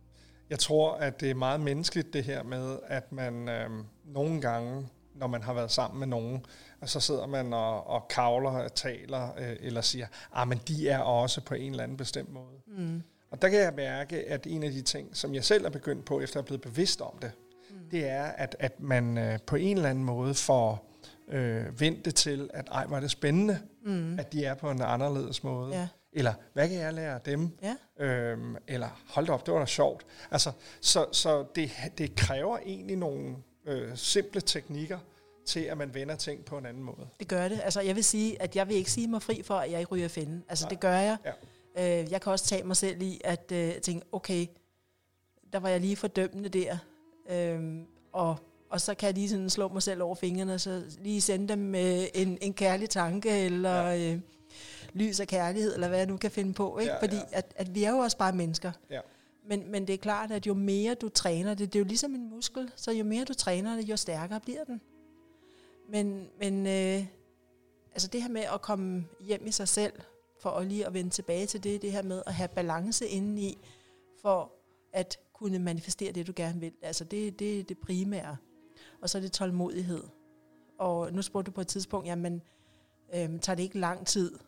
[0.51, 3.71] Jeg tror, at det er meget menneskeligt det her med, at man øh,
[4.05, 6.47] nogle gange, når man har været sammen med nogen,
[6.81, 10.99] og så sidder man og, og kavler, taler øh, eller siger, ah, men de er
[10.99, 12.61] også på en eller anden bestemt måde.
[12.67, 13.03] Mm.
[13.31, 16.05] Og der kan jeg mærke, at en af de ting, som jeg selv er begyndt
[16.05, 17.33] på, efter at jeg er blevet bevidst om det,
[17.71, 17.77] mm.
[17.91, 20.91] det er, at, at man øh, på en eller anden måde får
[21.29, 24.19] øh, vendt det til, at ej, var det spændende, mm.
[24.19, 25.77] at de er på en anderledes måde.
[25.77, 25.89] Ja.
[26.13, 27.51] Eller, hvad kan jeg lære af dem?
[27.63, 28.05] Ja.
[28.05, 30.07] Øhm, eller, hold da op, det var da sjovt.
[30.31, 34.99] Altså, så så det, det kræver egentlig nogle øh, simple teknikker,
[35.47, 37.09] til at man vender ting på en anden måde.
[37.21, 37.61] Det gør det.
[37.65, 39.93] Altså, jeg vil sige, at jeg vil ikke sige mig fri for, at jeg ikke
[39.93, 40.45] ryger fælden.
[40.49, 40.69] Altså, Nej.
[40.69, 41.17] det gør jeg.
[41.25, 41.33] Ja.
[41.79, 44.47] Øh, jeg kan også tage mig selv i, at øh, tænke, okay,
[45.53, 46.79] der var jeg lige fordømmende der.
[47.31, 47.81] Øh,
[48.13, 48.37] og,
[48.71, 51.49] og så kan jeg lige sådan slå mig selv over fingrene, og så lige sende
[51.49, 53.83] dem med en, en kærlig tanke, eller...
[53.83, 54.13] Ja.
[54.13, 54.21] Øh,
[54.93, 56.79] lys og kærlighed, eller hvad jeg nu kan finde på.
[56.79, 56.93] Ikke?
[56.93, 57.23] Ja, Fordi ja.
[57.33, 58.73] At, at vi er jo også bare mennesker.
[58.91, 59.01] Ja.
[59.49, 62.15] Men, men det er klart, at jo mere du træner det, det er jo ligesom
[62.15, 64.81] en muskel, så jo mere du træner det, jo stærkere bliver den.
[65.89, 67.07] Men, men øh,
[67.93, 69.93] altså det her med at komme hjem i sig selv,
[70.41, 73.59] for at lige at vende tilbage til det, det her med at have balance indeni,
[74.23, 74.53] for
[74.93, 76.73] at kunne manifestere det, du gerne vil.
[76.83, 78.37] Altså det, det er det primære.
[79.01, 80.03] Og så er det tålmodighed.
[80.79, 82.43] Og nu spurgte du på et tidspunkt, jamen,
[83.15, 84.39] øh, tager det ikke lang tid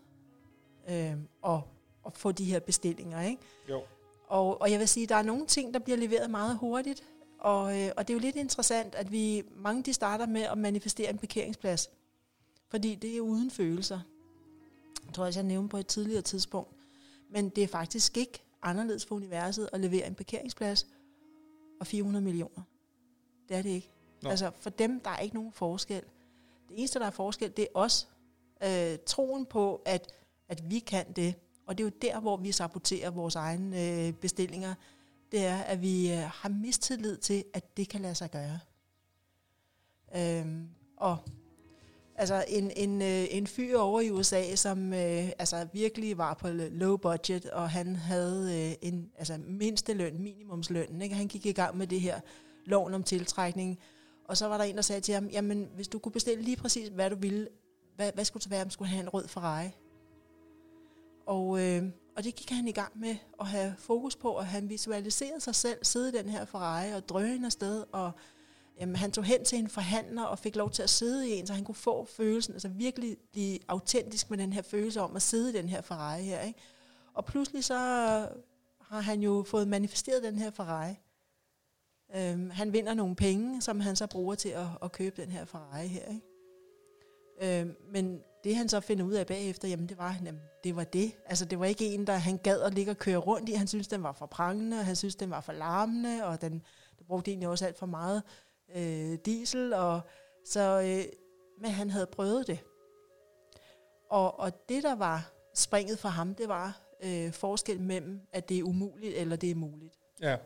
[0.89, 1.61] øh, at,
[2.07, 3.43] at få de her bestillinger, ikke?
[3.69, 3.83] Jo.
[4.29, 7.05] Og, og jeg vil sige, der er nogle ting, der bliver leveret meget hurtigt,
[7.39, 10.59] og, øh, og det er jo lidt interessant, at vi mange de starter med at
[10.59, 11.91] manifestere en parkeringsplads,
[12.69, 14.01] fordi det er uden følelser.
[15.13, 16.77] Jeg tror også, jeg nævnte på et tidligere tidspunkt.
[17.31, 20.87] Men det er faktisk ikke anderledes for universet at levere en parkeringsplads
[21.81, 22.63] og 400 millioner.
[23.49, 23.91] Det er det ikke.
[24.23, 24.31] Nå.
[24.31, 26.03] Altså for dem, der er ikke nogen forskel.
[26.69, 28.09] Det eneste, der er forskel, det er os.
[28.63, 30.13] Øh, troen på, at
[30.49, 31.35] at vi kan det.
[31.67, 34.75] Og det er jo der, hvor vi saboterer vores egne øh, bestillinger.
[35.33, 38.59] Det er, at vi øh, har mistillid til, at det kan lade sig gøre.
[40.17, 41.19] Øhm, og
[42.23, 46.49] altså en, en, øh, en fyr over i USA, som øh, altså virkelig var på
[46.49, 51.03] low budget, og han havde øh, en altså mindsteløn, minimumsløn.
[51.03, 51.15] Ikke?
[51.15, 52.21] Han gik i gang med det her
[52.67, 53.79] loven om tiltrækning.
[54.29, 56.57] Og så var der en, der sagde til ham, jamen hvis du kunne bestille lige
[56.57, 57.49] præcis, hvad du ville,
[57.97, 59.69] hvad, hvad skulle det være, om skulle have en rød Ferrari?
[61.27, 61.83] Og, øh,
[62.17, 65.55] og det gik han i gang med at have fokus på, at han visualiserede sig
[65.55, 68.13] selv sidde i den her Ferrari og drøne afsted, og
[68.81, 71.47] jamen, han tog hen til en forhandler og fik lov til at sidde i en,
[71.47, 75.23] så han kunne få følelsen, altså virkelig blive autentisk med den her følelse om at
[75.23, 76.41] sidde i den her Ferrari her.
[76.41, 76.61] Ikke?
[77.15, 77.75] Og pludselig så
[78.81, 80.95] har han jo fået manifesteret den her Ferrari.
[82.17, 85.45] Øhm, han vinder nogle penge, som han så bruger til at, at købe den her
[85.45, 86.05] Ferrari her.
[86.09, 87.61] Ikke?
[87.61, 90.85] Øhm, men det han så finder ud af bagefter, jamen det var, jamen, det var
[90.85, 91.13] det.
[91.27, 93.53] Altså det var ikke en, der han gad at ligge og køre rundt i.
[93.53, 96.53] Han synes den var for prangende, og han synes den var for larmende, og den,
[96.99, 98.23] den brugte egentlig også alt for meget
[98.75, 99.73] øh, diesel.
[99.73, 100.01] Og,
[100.45, 101.13] så, øh,
[101.61, 102.59] men han havde prøvet det.
[104.11, 108.59] Og, og det, der var springet for ham, det var øh, forskel mellem, at det
[108.59, 109.95] er umuligt, eller det er muligt.
[110.21, 110.37] Ja.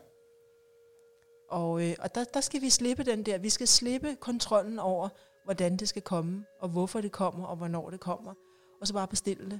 [1.49, 3.37] Og, øh, og der, der skal vi slippe den der.
[3.37, 5.09] Vi skal slippe kontrollen over,
[5.43, 8.33] hvordan det skal komme, og hvorfor det kommer, og hvornår det kommer.
[8.81, 9.59] Og så bare bestille det.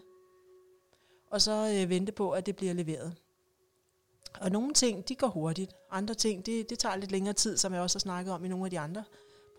[1.32, 3.15] Og så øh, vente på, at det bliver leveret.
[4.41, 5.73] Og nogle ting, de går hurtigt.
[5.91, 8.47] Andre ting, det, det tager lidt længere tid, som jeg også har snakket om i
[8.47, 9.03] nogle af de andre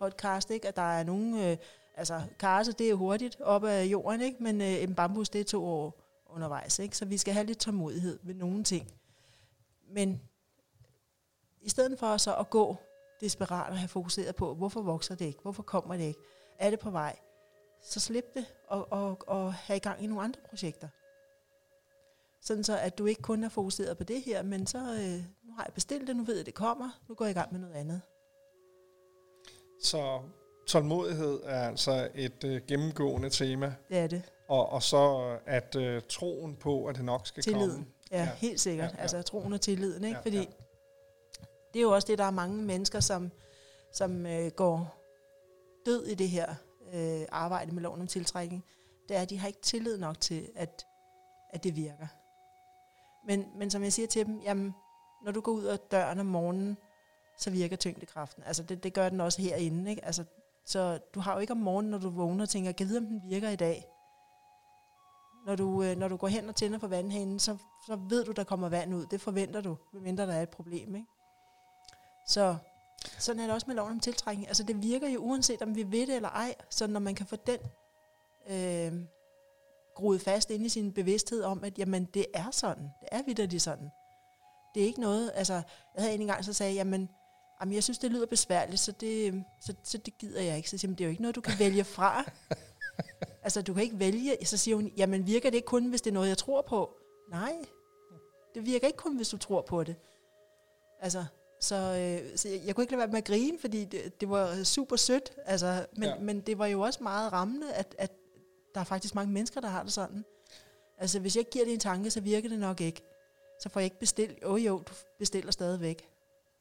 [0.01, 0.69] podcast, ikke?
[0.69, 1.57] At der er nogle, øh,
[1.95, 4.43] altså karse, det er hurtigt op af jorden, ikke?
[4.43, 5.95] Men øh, en bambus, det er to år
[6.27, 6.97] undervejs, ikke?
[6.97, 8.91] Så vi skal have lidt tålmodighed med nogle ting.
[9.91, 10.21] Men
[11.61, 12.77] i stedet for så at gå
[13.21, 15.43] desperat og have fokuseret på, hvorfor vokser det ikke?
[15.43, 16.21] Hvorfor kommer det ikke?
[16.59, 17.17] Er det på vej?
[17.83, 20.89] Så slip det og, og, og have i gang i nogle andre projekter.
[22.43, 25.55] Sådan så, at du ikke kun er fokuseret på det her, men så øh, nu
[25.57, 27.61] har jeg bestilt det, nu ved jeg, det kommer, nu går jeg i gang med
[27.61, 28.01] noget andet.
[29.83, 30.21] Så
[30.67, 33.75] tålmodighed er altså et øh, gennemgående tema.
[33.89, 34.23] Det er det.
[34.49, 37.71] Og, og så at øh, troen på, at det nok skal Tilliden.
[37.71, 37.87] komme.
[38.11, 38.91] Ja, ja, helt sikkert.
[38.91, 39.03] Ja, ja.
[39.03, 40.17] Altså troen og tilliden, ikke?
[40.17, 40.45] Ja, Fordi ja
[41.75, 43.31] det er jo også det, der er mange mennesker, som,
[43.93, 44.95] som øh, går
[45.87, 46.55] død i det her
[46.95, 48.65] øh, arbejde med loven om tiltrækning,
[49.09, 50.87] det er, at de har ikke tillid nok til, at,
[51.51, 52.07] at det virker.
[53.29, 54.75] Men, men som jeg siger til dem, jamen,
[55.25, 56.77] når du går ud af døren om morgenen,
[57.39, 58.43] så virker tyngdekraften.
[58.47, 59.91] Altså det, det gør den også herinde.
[59.91, 60.05] Ikke?
[60.05, 60.25] Altså,
[60.65, 63.07] så du har jo ikke om morgenen, når du vågner og tænker, kan vide, om
[63.07, 63.85] den virker i dag?
[65.47, 68.33] Når du, øh, når du går hen og tænder på vandhanen, så, så ved du,
[68.33, 69.07] der kommer vand ud.
[69.07, 70.95] Det forventer du, medmindre der er et problem.
[70.95, 71.09] Ikke?
[72.27, 72.57] Så
[73.19, 74.49] sådan er det også med loven om tiltrækning.
[74.49, 77.27] Altså det virker jo uanset om vi ved det eller ej, så når man kan
[77.27, 77.59] få den
[78.51, 79.09] øh,
[79.99, 83.63] groet fast ind i sin bevidsthed om, at jamen det er sådan, det er vidderligt
[83.63, 83.91] sådan.
[84.75, 85.53] Det er ikke noget, altså
[85.95, 87.09] jeg havde en gang så sagde, jamen,
[87.61, 90.71] jamen jeg synes det lyder besværligt, så det, så, så det gider jeg ikke.
[90.71, 92.25] Så siger det er jo ikke noget, du kan vælge fra.
[93.45, 96.11] altså du kan ikke vælge, så siger hun, jamen virker det ikke kun, hvis det
[96.11, 96.97] er noget, jeg tror på?
[97.31, 97.53] Nej,
[98.55, 99.97] det virker ikke kun, hvis du tror på det.
[101.01, 101.25] Altså,
[101.61, 104.31] så, øh, så jeg, jeg kunne ikke lade være med at grine, fordi det, det
[104.31, 105.33] var super sødt.
[105.45, 106.19] Altså, men, ja.
[106.19, 108.13] men det var jo også meget rammende, at, at
[108.75, 110.25] der er faktisk mange mennesker, der har det sådan.
[110.99, 113.03] Altså, hvis jeg giver det en tanke, så virker det nok ikke.
[113.61, 114.39] Så får jeg ikke bestilt.
[114.43, 116.09] Jo, jo, du bestiller stadigvæk.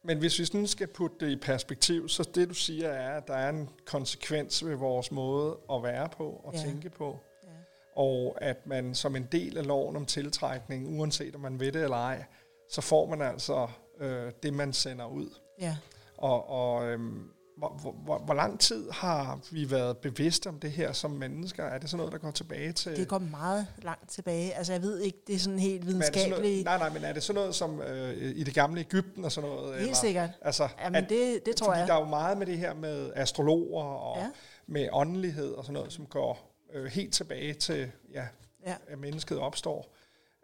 [0.03, 3.27] Men hvis vi sådan skal putte det i perspektiv, så det du siger er, at
[3.27, 6.59] der er en konsekvens ved vores måde at være på og ja.
[6.59, 7.19] tænke på.
[7.43, 7.49] Ja.
[7.95, 11.83] Og at man som en del af loven om tiltrækning, uanset om man ved det
[11.83, 12.25] eller ej,
[12.69, 13.67] så får man altså
[13.99, 15.29] øh, det, man sender ud.
[15.59, 15.77] Ja.
[16.17, 20.93] Og, og øhm, hvor, hvor, hvor lang tid har vi været bevidste om det her
[20.93, 21.63] som mennesker?
[21.63, 22.95] Er det sådan noget, der går tilbage til...
[22.95, 24.53] Det går meget langt tilbage.
[24.53, 26.65] Altså jeg ved ikke, det er sådan helt videnskabeligt.
[26.65, 29.49] Nej, nej, men er det sådan noget som øh, i det gamle Ægypten og sådan
[29.49, 29.73] noget?
[29.73, 29.95] Helt eller?
[29.95, 30.29] sikkert.
[30.41, 31.87] Altså, Jamen at, det, det tror jeg.
[31.87, 34.29] der er jo meget med det her med astrologer og ja.
[34.67, 38.25] med åndelighed og sådan noget, som går øh, helt tilbage til, ja,
[38.65, 38.75] ja.
[38.87, 39.93] at mennesket opstår.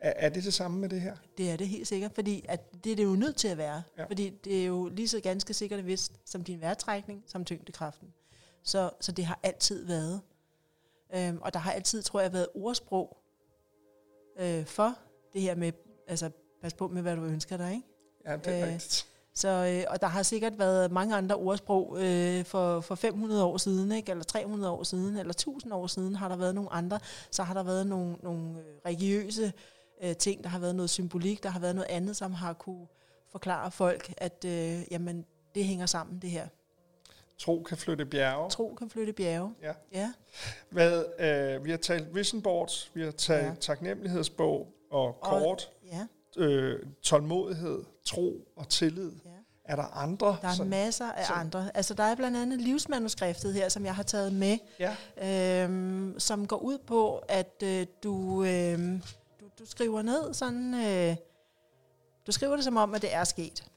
[0.03, 1.15] Er, er det det samme med det her?
[1.37, 3.83] Det er det helt sikkert, fordi at det er det jo nødt til at være.
[3.97, 4.05] Ja.
[4.05, 8.13] Fordi det er jo lige så ganske sikkert vist som din vejrtrækning, som tyngdekraften.
[8.63, 10.21] Så, så det har altid været.
[11.15, 13.17] Øhm, og der har altid, tror jeg, været ordsprog
[14.39, 14.95] øh, for
[15.33, 15.71] det her med,
[16.07, 16.29] altså
[16.61, 17.87] pas på med, hvad du ønsker dig, ikke?
[18.25, 19.07] Ja, det er øh, rigtigt.
[19.33, 23.57] Så, øh, og der har sikkert været mange andre ordsprog øh, for, for 500 år
[23.57, 24.11] siden, ikke?
[24.11, 26.99] eller 300 år siden, eller 1000 år siden har der været nogle andre.
[27.31, 29.53] Så har der været nogle, nogle øh, religiøse
[30.03, 32.87] øh, ting, der har været noget symbolik, der har været noget andet, som har kunne
[33.31, 36.47] forklare folk, at øh, jamen, det hænger sammen, det her.
[37.37, 38.49] Tro kan flytte bjerge.
[38.49, 39.53] Tro kan flytte bjerge.
[39.61, 39.73] Ja.
[39.91, 40.13] ja.
[40.69, 43.53] Hvad, øh, vi har talt vision boards, vi har talt ja.
[43.59, 45.87] taknemmelighedsbog og kort, og,
[46.37, 46.43] ja.
[46.43, 49.11] øh, tålmodighed, tro og tillid.
[49.25, 49.29] Ja.
[49.65, 50.37] Er der andre?
[50.41, 51.71] Der er som, masser af som andre.
[51.73, 55.63] Altså, der er blandt andet livsmanuskriptet her, som jeg har taget med, ja.
[55.63, 58.43] øhm, som går ud på, at øh, du...
[58.43, 59.01] Øh,
[59.59, 61.15] du skriver ned sådan, øh,
[62.27, 63.71] du skriver det som om, at det er sket.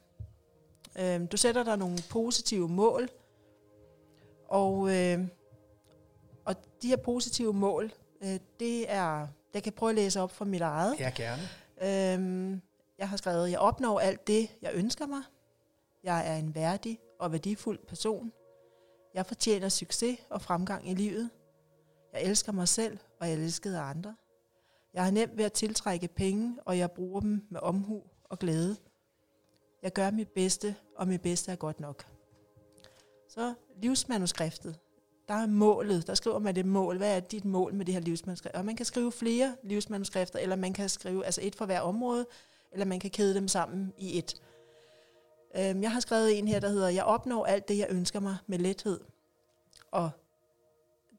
[0.99, 3.09] Øh, du sætter dig nogle positive mål,
[4.47, 5.27] og, øh,
[6.45, 10.45] og de her positive mål, øh, det er, jeg kan prøve at læse op fra
[10.45, 10.99] mit eget.
[10.99, 11.41] Ja, gerne.
[11.81, 12.59] Øh,
[12.97, 15.21] jeg har skrevet, jeg opnår alt det, jeg ønsker mig.
[16.03, 18.31] Jeg er en værdig og værdifuld person.
[19.13, 21.29] Jeg fortjener succes og fremgang i livet.
[22.13, 24.15] Jeg elsker mig selv, og jeg elsker andre.
[24.93, 28.77] Jeg har nemt ved at tiltrække penge, og jeg bruger dem med omhu og glæde.
[29.83, 32.05] Jeg gør mit bedste, og mit bedste er godt nok.
[33.27, 34.79] Så livsmanuskriftet.
[35.27, 36.07] Der er målet.
[36.07, 36.97] Der skriver man det mål.
[36.97, 38.55] Hvad er dit mål med det her livsmanuskrift?
[38.55, 42.25] Og man kan skrive flere livsmanuskrifter, eller man kan skrive altså et for hver område,
[42.71, 44.41] eller man kan kæde dem sammen i et.
[45.57, 48.37] Øhm, jeg har skrevet en her, der hedder, jeg opnår alt det, jeg ønsker mig
[48.47, 48.99] med lethed.
[49.91, 50.09] Og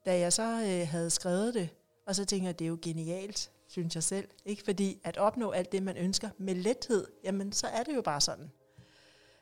[0.05, 1.69] da jeg så øh, havde skrevet det,
[2.05, 4.27] og så tænker jeg, det er jo genialt synes jeg selv.
[4.45, 8.01] Ikke fordi at opnå alt det, man ønsker med lethed, jamen så er det jo
[8.01, 8.51] bare sådan.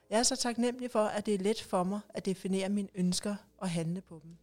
[0.10, 3.36] Jeg er så taknemmelig for, at det er let for mig at definere mine ønsker
[3.58, 4.38] og handle på dem.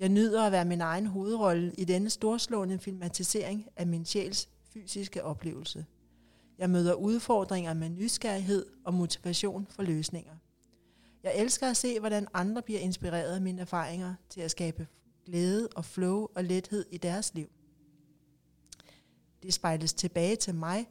[0.00, 5.24] Jeg nyder at være min egen hovedrolle i denne storslående filmatisering af min sjæls fysiske
[5.24, 5.86] oplevelse.
[6.58, 10.34] Jeg møder udfordringer med nysgerrighed og motivation for løsninger.
[11.22, 14.86] Jeg elsker at se, hvordan andre bliver inspireret af mine erfaringer til at skabe
[15.26, 17.50] glæde og flow og lethed i deres liv
[19.44, 20.90] det spejles tilbage til mig,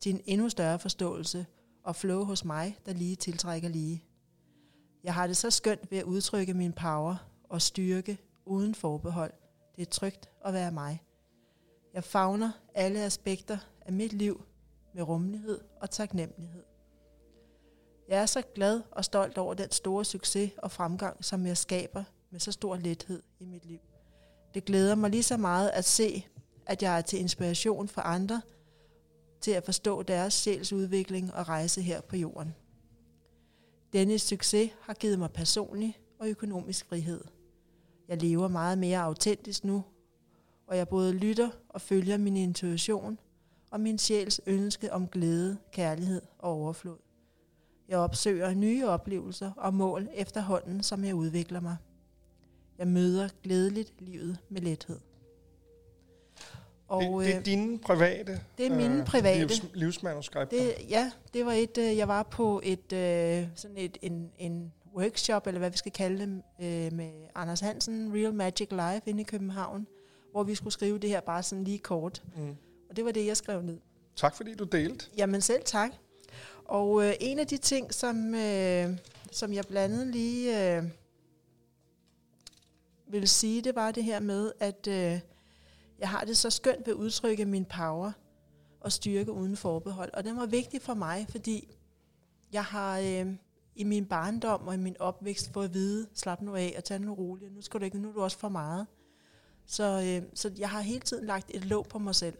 [0.00, 1.46] til en endnu større forståelse
[1.84, 4.04] og flow hos mig, der lige tiltrækker lige.
[5.04, 7.16] Jeg har det så skønt ved at udtrykke min power
[7.48, 9.32] og styrke uden forbehold.
[9.76, 11.02] Det er trygt at være mig.
[11.94, 14.44] Jeg favner alle aspekter af mit liv
[14.94, 16.64] med rummelighed og taknemmelighed.
[18.08, 22.04] Jeg er så glad og stolt over den store succes og fremgang, som jeg skaber
[22.30, 23.80] med så stor lethed i mit liv.
[24.54, 26.26] Det glæder mig lige så meget at se,
[26.70, 28.42] at jeg er til inspiration for andre
[29.40, 32.54] til at forstå deres sjæls udvikling og rejse her på jorden.
[33.92, 37.24] Denne succes har givet mig personlig og økonomisk frihed.
[38.08, 39.84] Jeg lever meget mere autentisk nu,
[40.66, 43.18] og jeg både lytter og følger min intuition
[43.70, 46.98] og min sjæls ønske om glæde, kærlighed og overflod.
[47.88, 51.76] Jeg opsøger nye oplevelser og mål efterhånden, som jeg udvikler mig.
[52.78, 55.09] Jeg møder glædeligt livet med lethed.
[56.90, 58.40] Og, det, det er øh, dine private?
[58.58, 59.38] Det er mine øh, private.
[59.38, 60.58] Livs, livsmanuskripter?
[60.58, 64.72] Det, ja, det var et, øh, jeg var på et, øh, sådan et, en, en
[64.96, 69.20] workshop, eller hvad vi skal kalde det, øh, med Anders Hansen, Real Magic Live inde
[69.20, 69.86] i København,
[70.32, 72.22] hvor vi skulle skrive det her bare sådan lige kort.
[72.36, 72.56] Mm.
[72.90, 73.78] Og det var det, jeg skrev ned.
[74.16, 75.06] Tak fordi du delte.
[75.16, 75.90] Jamen selv tak.
[76.64, 78.88] Og øh, en af de ting, som, øh,
[79.32, 80.84] som jeg blandt andet lige øh,
[83.06, 85.20] vil sige, det var det her med, at øh,
[86.00, 88.12] jeg har det så skønt ved at udtrykke min power
[88.80, 90.10] og styrke uden forbehold.
[90.14, 91.76] Og den var vigtig for mig, fordi
[92.52, 93.34] jeg har øh,
[93.74, 97.00] i min barndom og i min opvækst fået at vide, slap nu af og tag
[97.00, 98.86] nu roligt, nu skal du ikke, nu er du også for meget.
[99.66, 102.38] Så, øh, så jeg har hele tiden lagt et låg på mig selv.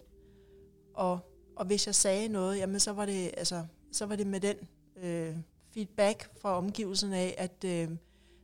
[0.94, 1.18] Og,
[1.56, 4.56] og hvis jeg sagde noget, jamen så var det, altså, så var det med den
[4.96, 5.36] øh,
[5.74, 7.90] feedback fra omgivelsen af, at øh,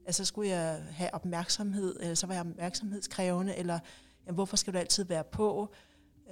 [0.07, 3.79] altså, skulle jeg have opmærksomhed, eller så var jeg opmærksomhedskrævende, eller
[4.27, 5.75] jamen, hvorfor skal du altid være på?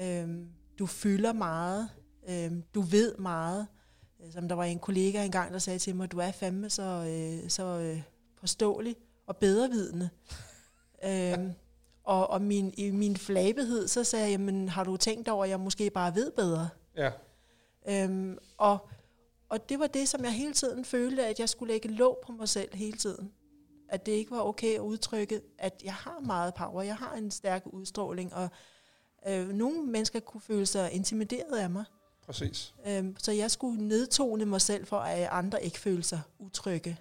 [0.02, 0.28] Øh,
[0.78, 1.88] du fylder meget,
[2.28, 3.66] øh, du ved meget.
[4.30, 7.50] Som der var en kollega engang, der sagde til mig, du er fandme så, øh,
[7.50, 8.02] så øh,
[8.40, 10.11] påståelig og bedrevidende.
[11.07, 11.38] øh,
[12.04, 15.50] og, og min, i min flabethed, så sagde jeg, jamen har du tænkt over, at
[15.50, 16.68] jeg måske bare ved bedre?
[16.96, 17.11] Ja.
[17.88, 18.88] Øhm, og,
[19.48, 22.33] og det var det, som jeg hele tiden følte, at jeg skulle lægge låg på
[22.33, 23.33] mig selv hele tiden.
[23.88, 27.30] At det ikke var okay at udtrykke, at jeg har meget power, jeg har en
[27.30, 28.48] stærk udstråling, og
[29.28, 31.84] øh, nogle mennesker kunne føle sig intimideret af mig.
[32.26, 32.74] Præcis.
[32.86, 36.98] Øhm, så jeg skulle nedtone mig selv, for at andre ikke følte sig utrygge.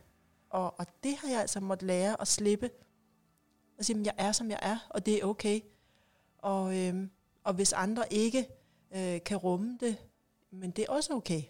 [0.49, 2.69] Og, og det har jeg altså måttet lære at slippe
[3.77, 5.59] og sige, at jeg er, som jeg er, og det er okay.
[6.37, 7.09] Og, øhm,
[7.43, 8.47] og hvis andre ikke
[8.95, 9.97] øh, kan rumme det,
[10.51, 11.41] men det er også okay.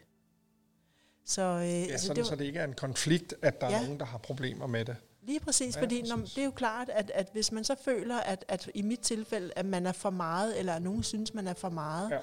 [1.25, 3.77] Så, øh, ja, altså sådan, det, så det ikke er en konflikt, at der ja,
[3.77, 4.95] er nogen, der har problemer med det.
[5.25, 6.15] Lige præcis, ja, fordi præcis.
[6.15, 8.99] Når, det er jo klart, at, at hvis man så føler, at, at i mit
[8.99, 12.19] tilfælde, at man er for meget, eller at nogen synes, man er for meget, ja.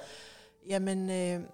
[0.67, 1.47] jamen, øh,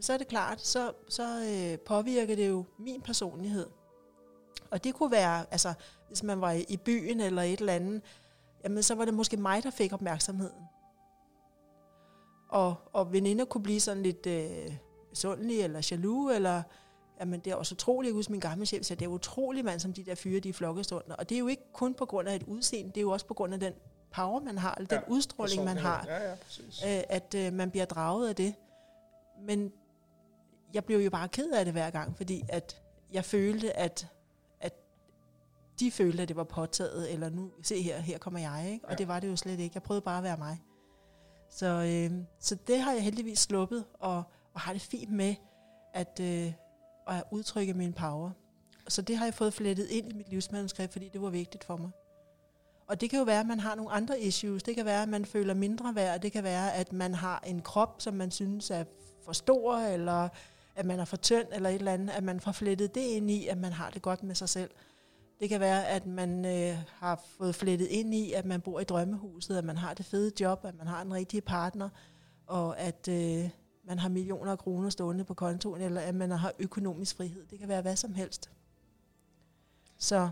[0.00, 3.66] så er det klart, så, så øh, påvirker det jo min personlighed.
[4.70, 5.74] Og det kunne være, altså,
[6.08, 8.02] hvis man var i byen eller et eller andet,
[8.64, 10.64] jamen så var det måske mig, der fik opmærksomheden.
[12.48, 14.74] Og, og veninder kunne blive sådan lidt øh,
[15.12, 16.62] sundelige eller jaloux, eller
[17.20, 19.80] jamen det er også utroligt, jeg husker min gamle chef sagde, det er utroligt mand,
[19.80, 21.14] som de der fyre, de er flokkestunder.
[21.14, 23.26] Og det er jo ikke kun på grund af et udseende, det er jo også
[23.26, 23.72] på grund af den
[24.12, 26.30] power, man har, eller ja, den udstråling, man har, ja,
[26.82, 28.54] ja, øh, at øh, man bliver draget af det.
[29.46, 29.72] Men
[30.74, 34.08] jeg blev jo bare ked af det hver gang, fordi at jeg følte, at
[35.80, 38.84] de følte, at det var påtaget, eller nu, se her, her kommer jeg, ikke?
[38.84, 38.96] og ja.
[38.96, 39.74] det var det jo slet ikke.
[39.74, 40.62] Jeg prøvede bare at være mig.
[41.50, 44.22] Så, øh, så det har jeg heldigvis sluppet, og,
[44.54, 45.34] og har det fint med
[45.94, 46.52] at, øh,
[47.10, 48.30] at udtrykke min power.
[48.88, 51.76] Så det har jeg fået flettet ind i mit livsmanuskript, fordi det var vigtigt for
[51.76, 51.90] mig.
[52.86, 54.62] Og det kan jo være, at man har nogle andre issues.
[54.62, 56.20] Det kan være, at man føler mindre værd.
[56.20, 58.84] Det kan være, at man har en krop, som man synes er
[59.24, 60.28] for stor, eller
[60.76, 62.10] at man er for tynd, eller et eller andet.
[62.10, 64.70] At man får flettet det ind i, at man har det godt med sig selv.
[65.40, 68.84] Det kan være, at man øh, har fået flettet ind i, at man bor i
[68.84, 71.88] drømmehuset, at man har det fede job, at man har en rigtig partner,
[72.46, 73.50] og at øh,
[73.84, 77.46] man har millioner af kroner stående på kontoen, eller at man har økonomisk frihed.
[77.46, 78.50] Det kan være hvad som helst.
[79.98, 80.30] Så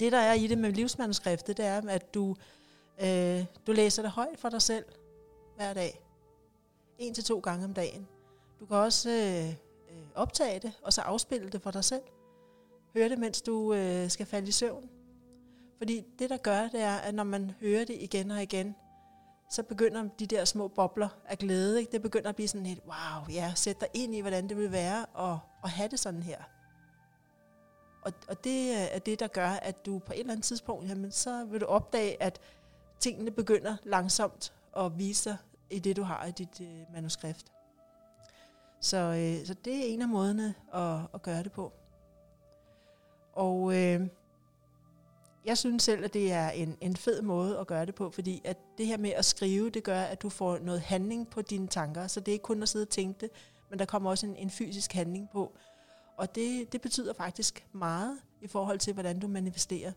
[0.00, 2.36] det, der er i det med livsmanuskriptet, det er, at du,
[3.02, 4.84] øh, du læser det højt for dig selv
[5.56, 6.00] hver dag.
[6.98, 8.08] En til to gange om dagen.
[8.60, 12.02] Du kan også øh, øh optage det, og så afspille det for dig selv.
[12.94, 14.90] Hør det, mens du øh, skal falde i søvn.
[15.78, 18.76] Fordi det, der gør, det er, at når man hører det igen og igen,
[19.50, 21.80] så begynder de der små bobler af glæde.
[21.80, 21.92] Ikke?
[21.92, 24.72] Det begynder at blive sådan et, wow, ja, sæt dig ind i, hvordan det vil
[24.72, 26.38] være at, at have det sådan her.
[28.02, 31.12] Og, og det er det, der gør, at du på et eller andet tidspunkt, jamen,
[31.12, 32.40] så vil du opdage, at
[33.00, 35.36] tingene begynder langsomt at vise sig
[35.70, 37.44] i det, du har i dit øh, manuskript.
[38.80, 41.72] Så, øh, så det er en af måderne at, at gøre det på.
[43.32, 44.06] Og øh,
[45.44, 48.40] jeg synes selv, at det er en, en fed måde at gøre det på, fordi
[48.44, 51.68] at det her med at skrive, det gør, at du får noget handling på dine
[51.68, 52.06] tanker.
[52.06, 53.30] Så det er ikke kun at sidde og tænke det,
[53.70, 55.52] men der kommer også en, en fysisk handling på.
[56.16, 59.92] Og det, det betyder faktisk meget i forhold til, hvordan du manifesterer.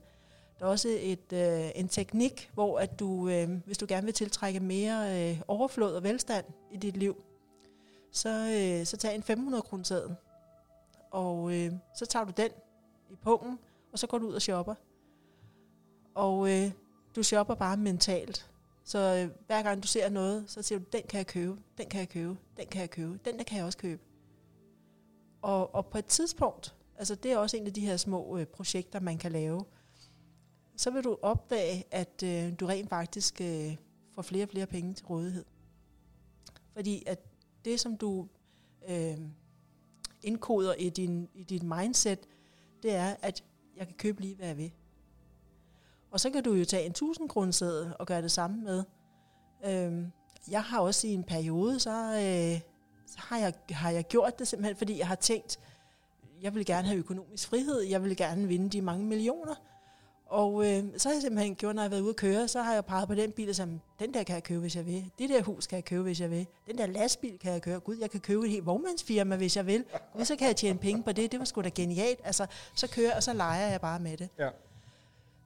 [0.59, 4.13] Der er også et, øh, en teknik, hvor at du, øh, hvis du gerne vil
[4.13, 7.23] tiltrække mere øh, overflod og velstand i dit liv,
[8.11, 10.15] så, øh, så tag en 500 kroner
[11.11, 12.51] og øh, så tager du den
[13.09, 13.59] i pungen,
[13.91, 14.75] og så går du ud og shopper.
[16.15, 16.71] Og øh,
[17.15, 18.49] du shopper bare mentalt.
[18.83, 21.89] Så øh, hver gang du ser noget, så siger du, den kan jeg købe, den
[21.89, 24.01] kan jeg købe, den kan jeg købe, den der kan jeg også købe.
[25.41, 28.45] Og, og på et tidspunkt, altså det er også en af de her små øh,
[28.45, 29.65] projekter, man kan lave,
[30.77, 33.75] så vil du opdage, at øh, du rent faktisk øh,
[34.15, 35.45] får flere og flere penge til rådighed.
[36.73, 37.19] Fordi at
[37.65, 38.27] det, som du
[38.89, 39.17] øh,
[40.21, 42.19] indkoder i din, i dit mindset,
[42.83, 43.43] det er, at
[43.77, 44.71] jeg kan købe lige, hvad jeg vil.
[46.13, 48.83] Og så kan du jo tage en 1000 kroner og gøre det samme med.
[49.65, 50.11] Øhm,
[50.51, 52.61] jeg har også i en periode, så, øh,
[53.07, 55.59] så har, jeg, har jeg gjort det simpelthen, fordi jeg har tænkt,
[56.41, 59.55] jeg vil gerne have økonomisk frihed, jeg vil gerne vinde de mange millioner.
[60.25, 62.61] Og øh, så har jeg simpelthen gjort, når jeg har været ude at køre, så
[62.61, 64.85] har jeg peget på den bil og sagt, den der kan jeg købe, hvis jeg
[64.85, 65.11] vil.
[65.19, 66.47] Det der hus kan jeg købe, hvis jeg vil.
[66.67, 67.79] Den der lastbil kan jeg køre.
[67.79, 69.85] Gud, jeg kan købe et helt vognmandsfirma, hvis jeg vil.
[70.13, 71.31] Gud, så kan jeg tjene penge på det.
[71.31, 72.19] Det var sgu da genialt.
[72.23, 72.45] Altså,
[72.75, 74.29] så kører og så leger jeg bare med det.
[74.39, 74.49] Ja.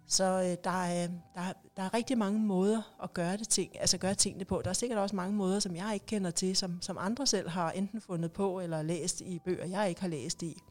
[0.08, 3.80] Så øh, der, er, der, er, der er rigtig mange måder at gøre, det ting,
[3.80, 4.62] altså gøre tingene på.
[4.64, 7.50] Der er sikkert også mange måder, som jeg ikke kender til, som, som andre selv
[7.50, 10.62] har enten fundet på eller læst i bøger, jeg ikke har læst i.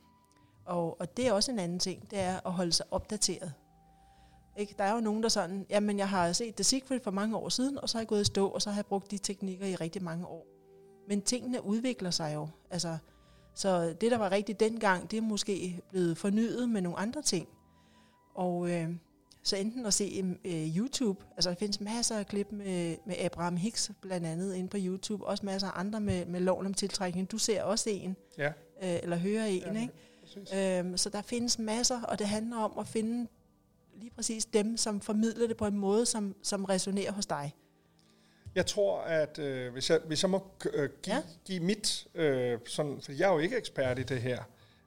[0.64, 3.52] Og, og det er også en anden ting, det er at holde sig opdateret.
[4.56, 4.74] Ikke?
[4.78, 7.48] Der er jo nogen, der sådan, jamen jeg har set The Secret for mange år
[7.48, 9.66] siden, og så har jeg gået i stå, og så har jeg brugt de teknikker
[9.66, 10.46] i rigtig mange år.
[11.08, 12.48] Men tingene udvikler sig jo.
[12.70, 12.98] Altså,
[13.54, 17.48] så det, der var rigtigt dengang, det er måske blevet fornyet med nogle andre ting.
[18.34, 18.90] Og øh,
[19.46, 23.56] så enten at se øh, YouTube, altså der findes masser af klip med, med Abraham
[23.56, 27.30] Hicks blandt andet inde på YouTube, også masser af andre med, med loven om tiltrækning.
[27.30, 28.46] Du ser også en, Ja.
[28.82, 29.92] øh, eller hører en, Ja, ikke?
[30.22, 30.52] Præcis.
[30.54, 33.28] Øhm, så der findes masser, og det handler om at finde
[33.94, 37.54] lige præcis dem, som formidler det på en måde, som, som resonerer hos dig.
[38.54, 40.42] Jeg tror, at øh, hvis, jeg, hvis jeg må
[40.72, 41.22] øh, give, Ja.
[41.44, 44.42] give mit, øh, sådan, for jeg er jo ikke ekspert i det her,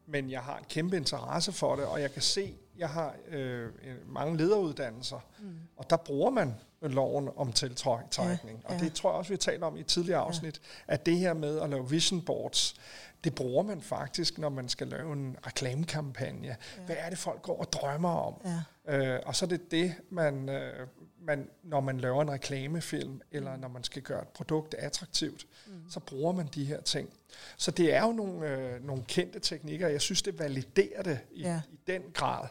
[0.08, 3.70] men jeg har en kæmpe interesse for det, og jeg kan se, jeg har øh,
[4.08, 5.56] mange lederuddannelser, mm.
[5.78, 8.64] og der bruger man loven om tiltrækning.
[8.64, 8.86] Ja, Og ja.
[8.86, 11.60] det tror jeg også, vi taler om i et tidligere afsnit, at det her med
[11.62, 12.76] at lave vision boards,
[13.24, 16.48] det bruger man faktisk, når man skal lave en reklamekampagne.
[16.48, 16.56] Ja.
[16.86, 18.42] Hvad er det, folk går og drømmer om?
[18.88, 19.16] Ja.
[19.16, 20.88] Øh, og så er det det, man, øh,
[21.22, 25.74] man, når man laver en reklamefilm, eller når man skal gøre et produkt attraktivt, mm.
[25.90, 27.10] så bruger man de her ting.
[27.58, 29.88] Så det er jo nogle, øh, nogle kendte teknikker.
[29.88, 31.50] Jeg synes, det validerer det i, Ja.
[31.50, 31.62] ja.
[31.72, 32.48] i den grad,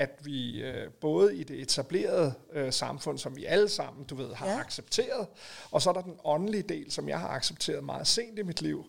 [0.00, 4.34] at vi øh, både i det etablerede øh, samfund, som vi alle sammen, du ved,
[4.34, 4.58] har Ja.
[4.60, 5.26] accepteret,
[5.70, 8.62] og så er der den åndelige del, som jeg har accepteret meget sent i mit
[8.62, 8.84] liv.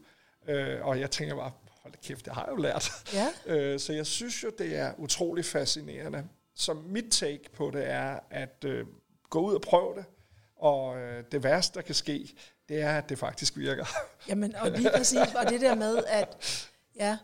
[0.48, 1.52] Øh, og jeg tænker bare,
[1.82, 2.90] hold da kæft, det har jeg jo lært.
[3.14, 3.28] Ja.
[3.56, 6.28] Øh, så jeg synes jo, det er utrolig fascinerende.
[6.56, 8.86] Så mit take på det er, at øh,
[9.30, 10.06] gå ud og prøve det,
[10.56, 12.30] og øh, det værste, der kan ske,
[12.70, 13.86] det er, at det faktisk virker.
[14.30, 16.38] Jamen, og lige præcis, og det der med, at
[16.96, 17.18] ja,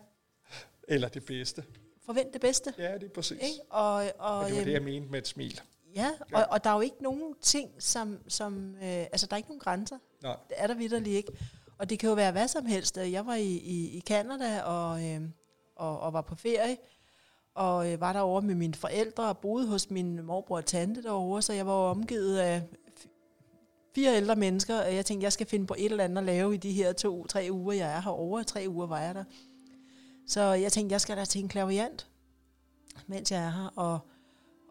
[0.87, 1.63] Eller det bedste.
[2.07, 2.73] Forvent det bedste.
[2.77, 3.37] Ja, det er præcis.
[3.41, 3.59] Ikke?
[3.69, 5.61] Og, og, Og det var det, øhm, jeg mente med et smil.
[5.95, 9.37] Ja, og, og der er jo ikke nogen ting, som, som øh, altså der er
[9.37, 9.97] ikke nogen grænser.
[10.23, 10.35] Nej.
[10.47, 11.31] Det er der vidderligt ikke.
[11.77, 12.97] Og det kan jo være hvad som helst.
[12.97, 15.21] Jeg var i, i, i Canada og, øh,
[15.75, 16.77] og, og var på ferie,
[17.55, 21.41] og øh, var derovre med mine forældre og boede hos min morbror og tante derovre,
[21.41, 22.61] så jeg var omgivet af
[23.95, 26.53] fire ældre mennesker, og jeg tænkte, jeg skal finde på et eller andet at lave
[26.53, 28.43] i de her to-tre uger, jeg er herovre.
[28.43, 29.23] Tre uger var jeg der.
[30.27, 32.07] Så jeg tænkte, jeg skal da til en klaviant,
[33.07, 33.99] mens jeg er her, og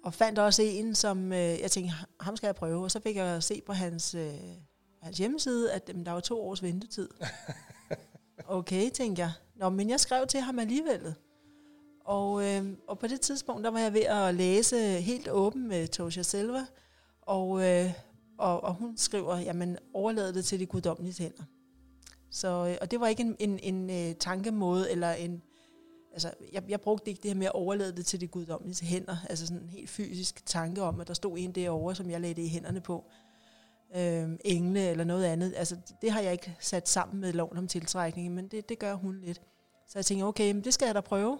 [0.07, 2.85] og fandt også en, som øh, jeg tænkte, ham skal jeg prøve.
[2.85, 4.35] Og så fik jeg se på hans, øh,
[5.03, 7.09] hans hjemmeside, at jamen, der var to års ventetid.
[8.49, 9.33] Okay, tænkte jeg.
[9.55, 11.15] Nå, men jeg skrev til ham alligevel.
[12.05, 15.89] Og, øh, og på det tidspunkt, der var jeg ved at læse helt åben med
[15.89, 16.67] Tosha Silva.
[17.23, 17.93] Og, øh,
[18.39, 21.43] og, og hun skriver, jamen overlad det til de guddommelige hænder.
[22.37, 25.43] Så, øh, og det var ikke en, en, en øh, tankemåde, eller en,
[26.13, 29.17] altså, jeg, jeg brugte ikke det her med at overlade det til det guddommelige hænder,
[29.31, 32.35] altså sådan en helt fysisk tanke om, at der stod en derovre, som jeg lagde
[32.35, 33.05] det i hænderne på.
[33.97, 35.55] Øhm, engle eller noget andet.
[35.57, 38.95] Altså, det har jeg ikke sat sammen med loven om tiltrækning, men det, det gør
[38.95, 39.43] hun lidt.
[39.89, 41.39] Så jeg tænkte, okay, men det skal jeg da prøve.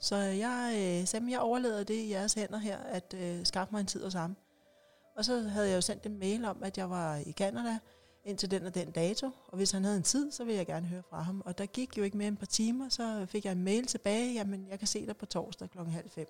[0.00, 3.80] Så jeg øh, sagde, jeg overlader det i jeres hænder her, at øh, skaffe mig
[3.80, 4.36] en tid og sammen.
[5.16, 7.78] Og så havde jeg jo sendt en mail om, at jeg var i Canada
[8.26, 10.86] indtil den og den dato, og hvis han havde en tid, så ville jeg gerne
[10.86, 11.42] høre fra ham.
[11.44, 13.86] Og der gik jo ikke mere end et par timer, så fik jeg en mail
[13.86, 16.26] tilbage, jamen jeg kan se dig på torsdag klokken halv fem.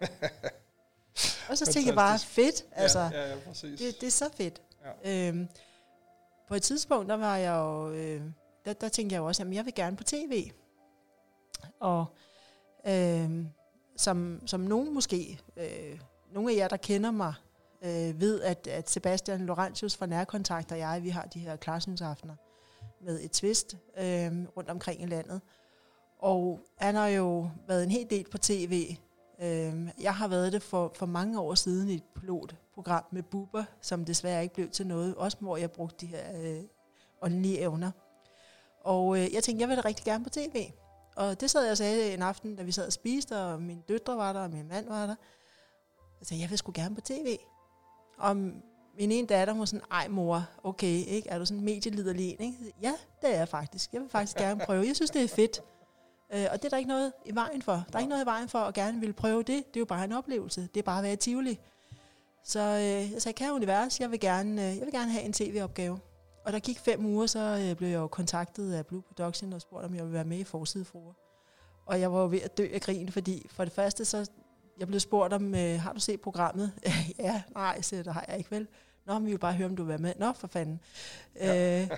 [1.50, 3.80] og så tænkte jeg bare, fedt, altså, ja, ja, ja, præcis.
[3.80, 4.62] det, det er så fedt.
[5.04, 5.28] Ja.
[5.28, 5.48] Øhm,
[6.48, 8.22] på et tidspunkt, der var jeg jo, øh,
[8.64, 10.50] der, der tænkte jeg jo også, at jeg vil gerne på tv.
[11.80, 12.06] Og
[12.86, 13.44] øh,
[13.96, 16.00] som, som nogen måske, øh,
[16.32, 17.34] nogle af jer, der kender mig,
[17.82, 22.34] øh, ved, at, at Sebastian Laurentius fra Nærkontakt og jeg, vi har de her klarsynsaftener
[23.00, 25.40] med et twist øh, rundt omkring i landet.
[26.18, 28.96] Og han har jo været en hel del på tv
[29.42, 33.64] Øh, jeg har været det for, for mange år siden i et pilotprogram med Bubber,
[33.80, 36.62] som desværre ikke blev til noget, også hvor jeg brugte de her øh,
[37.22, 37.90] åndelige evner.
[38.84, 40.66] Og øh, jeg tænkte, jeg vil da rigtig gerne på tv.
[41.16, 43.82] Og det sad jeg og sagde en aften, da vi sad og spiste, og mine
[43.88, 45.14] døtre var der, og min mand var der.
[46.20, 47.36] Jeg sagde, jeg vil sgu gerne på tv.
[48.20, 48.36] Og
[48.98, 51.28] min ene datter, hun var sådan, ej mor, okay, ikke?
[51.28, 52.40] er du sådan medieliderlig en?
[52.40, 52.74] Ikke?
[52.82, 52.92] Ja,
[53.22, 53.92] det er jeg faktisk.
[53.92, 54.86] Jeg vil faktisk gerne prøve.
[54.86, 55.60] Jeg synes, det er fedt.
[56.34, 57.72] Øh, og det er der ikke noget i vejen for.
[57.72, 59.46] Der er ikke noget i vejen for at gerne vil prøve det.
[59.66, 60.60] Det er jo bare en oplevelse.
[60.60, 61.58] Det er bare at være Tivoli.
[62.44, 65.32] Så øh, jeg sagde, kære univers, jeg vil, gerne, øh, jeg vil gerne have en
[65.32, 65.98] tv-opgave.
[66.44, 69.60] Og der gik fem uger, så øh, blev jeg jo kontaktet af Blue Production og
[69.60, 71.12] spurgte, om jeg ville være med i Forsidefruer.
[71.86, 74.30] Og jeg var jo ved at dø af grin, fordi for det første, så
[74.80, 76.72] jeg blev spurgt om, øh, har du set programmet?
[77.18, 78.66] ja, nej, så det har jeg ikke vel.
[79.06, 80.14] Nå, men vi vil bare høre, om du vil være med.
[80.18, 80.80] Nå, for fanden.
[81.36, 81.82] Ja.
[81.82, 81.88] øh,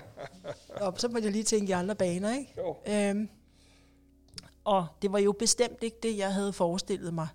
[0.69, 2.53] og så måtte jeg lige tænke i andre baner, ikke?
[2.57, 2.77] Jo.
[2.87, 3.29] Øhm,
[4.63, 7.27] og det var jo bestemt ikke det, jeg havde forestillet mig,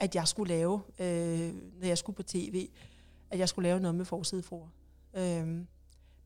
[0.00, 2.68] at jeg skulle lave, øh, når jeg skulle på tv,
[3.30, 4.68] at jeg skulle lave noget med forsidefruer.
[5.14, 5.66] Øhm,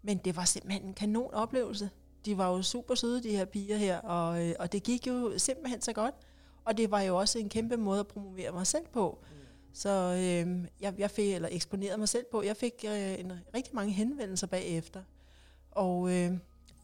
[0.03, 1.91] men det var simpelthen en kanon oplevelse.
[2.25, 5.39] De var jo super søde, de her piger her, og, øh, og det gik jo
[5.39, 6.15] simpelthen så godt.
[6.71, 9.19] Og det var jo også en kæmpe måde at promovere mig selv på.
[9.23, 9.37] Mm.
[9.73, 12.43] Så øh, jeg, jeg fik, eller eksponerede mig selv på.
[12.43, 15.03] Jeg fik øh, en, rigtig mange henvendelser bagefter.
[15.71, 16.33] Og øh,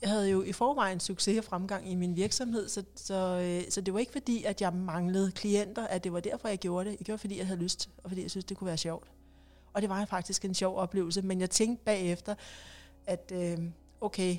[0.02, 3.80] jeg havde jo i forvejen succes og fremgang i min virksomhed, så, så, øh, så
[3.80, 6.96] det var ikke fordi, at jeg manglede klienter, at det var derfor, jeg gjorde det.
[6.98, 9.08] Jeg gjorde fordi jeg havde lyst, og fordi jeg synes, det kunne være sjovt.
[9.72, 12.34] Og det var faktisk en sjov oplevelse, men jeg tænkte bagefter,
[13.06, 13.58] at øh,
[14.00, 14.36] okay,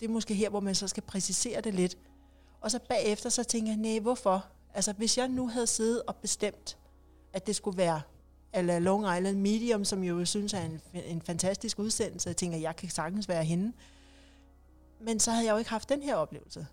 [0.00, 1.98] det er måske her, hvor man så skal præcisere det lidt.
[2.60, 4.46] Og så bagefter, så tænker jeg, nej, hvorfor?
[4.74, 6.78] Altså, hvis jeg nu havde siddet og bestemt,
[7.32, 8.00] at det skulle være
[8.52, 12.76] eller Long Island Medium, som jo synes er en, en fantastisk udsendelse, jeg tænker, jeg
[12.76, 13.72] kan sagtens være hende.
[15.00, 16.66] Men så havde jeg jo ikke haft den her oplevelse,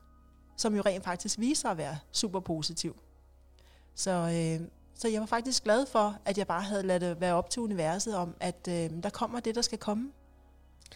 [0.58, 2.96] som jo rent faktisk viser at være super positiv.
[3.96, 7.34] Så, øh, så jeg var faktisk glad for, at jeg bare havde ladet det være
[7.34, 10.12] op til universet om, at øh, der kommer det, der skal komme.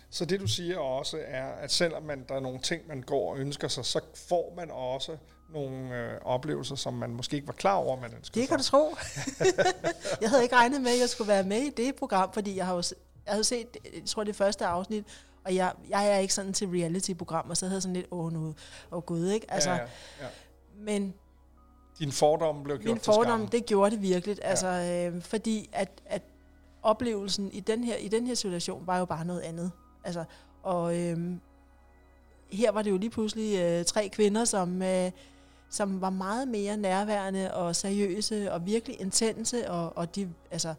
[0.09, 3.31] Så det du siger også er, at selvom man, der er nogle ting, man går
[3.31, 5.17] og ønsker sig, så får man også
[5.53, 8.71] nogle øh, oplevelser, som man måske ikke var klar over, man ønskede Det kan sig.
[8.71, 8.95] du tro.
[10.21, 12.65] jeg havde ikke regnet med, at jeg skulle være med i det program, fordi jeg
[12.65, 12.83] har jo
[13.25, 15.05] jeg havde set, jeg tror det første afsnit,
[15.45, 18.55] og jeg, jeg er ikke sådan til reality-programmer, så jeg havde sådan lidt, åh nu,
[18.91, 19.51] åh gud, ikke?
[19.53, 19.83] Altså, ja, ja,
[20.21, 20.27] ja.
[20.77, 21.13] Men
[21.99, 24.37] din fordom blev gjort Min fordom, det gjorde det virkelig.
[24.41, 24.47] Ja.
[24.49, 26.21] Altså, øh, fordi at, at
[26.81, 29.71] oplevelsen i den, her, i den her situation var jo bare noget andet.
[30.03, 30.23] Altså,
[30.63, 31.17] og øh,
[32.51, 35.11] her var det jo lige pludselig øh, tre kvinder, som, øh,
[35.69, 40.73] som var meget mere nærværende og seriøse og virkelig intense, og, og de, altså,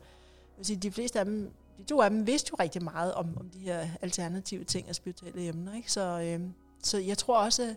[0.57, 3.37] vil sige, de fleste af dem, de to af dem vidste jo rigtig meget om,
[3.41, 5.75] om de her alternative ting og spirituelle emner.
[5.75, 5.93] Ikke?
[5.93, 6.41] Så, øh,
[6.83, 7.75] så jeg tror også,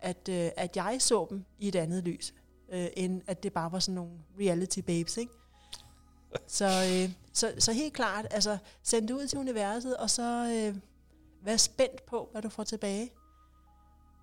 [0.00, 2.34] at, øh, at jeg så dem i et andet lys,
[2.72, 4.10] øh, end at det bare var sådan nogle
[4.40, 5.16] reality babes.
[5.16, 5.32] Ikke?
[6.46, 10.76] Så, øh, så, så helt klart, altså send det ud til universet, og så øh,
[11.44, 13.12] vær spændt på, hvad du får tilbage.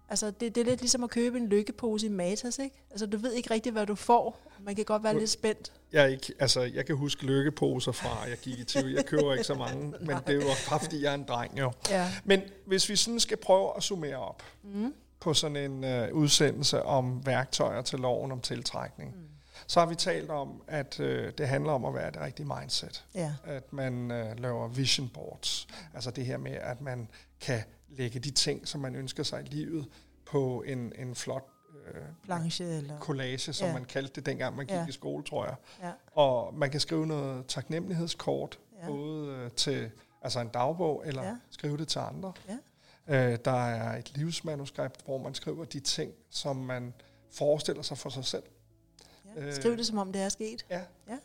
[0.10, 2.76] Altså, det, det er lidt ligesom at købe en lykkepose i Matas, ikke?
[2.92, 4.40] Altså, du ved ikke rigtigt, hvad du får.
[4.60, 5.74] Man kan godt være lidt spændt.
[5.92, 8.86] Jeg, ikke, altså, jeg kan huske lykkeposer fra, jeg gik i TV.
[8.96, 11.72] Jeg køber ikke så mange, men det var bare, fordi jeg er en dreng, jo.
[11.90, 12.12] Ja.
[12.26, 14.94] Men hvis vi sådan skal prøve at summere op mm.
[15.20, 19.96] på sådan en uh, udsendelse om værktøjer til loven om tiltrækning, mm så har vi
[19.96, 23.06] talt om, at øh, det handler om at være det rigtige mindset.
[23.16, 23.34] Ja.
[23.44, 25.68] At man øh, laver vision boards.
[25.94, 27.08] Altså det her med, at man
[27.42, 29.88] kan lægge de ting, som man ønsker sig i livet,
[30.26, 31.46] på en, en flot
[31.88, 33.00] øh, Planche, eller?
[33.00, 33.74] collage, som ja.
[33.74, 34.88] man kaldte det dengang, man gik ja.
[34.88, 35.56] i skole, tror jeg.
[35.84, 35.92] Ja.
[36.12, 38.88] Og man kan skrive noget taknemmelighedskort, ja.
[38.88, 39.92] både øh, til
[40.22, 41.36] altså en dagbog, eller ja.
[41.50, 42.34] skrive det til andre.
[42.48, 42.58] Ja.
[43.08, 46.94] Øh, der er et livsmanuskript, hvor man skriver de ting, som man
[47.32, 48.44] forestiller sig for sig selv.
[49.38, 49.52] Ja.
[49.52, 50.66] Skriv det, som om det er sket.
[50.70, 50.82] Ja.
[51.10, 51.18] ja.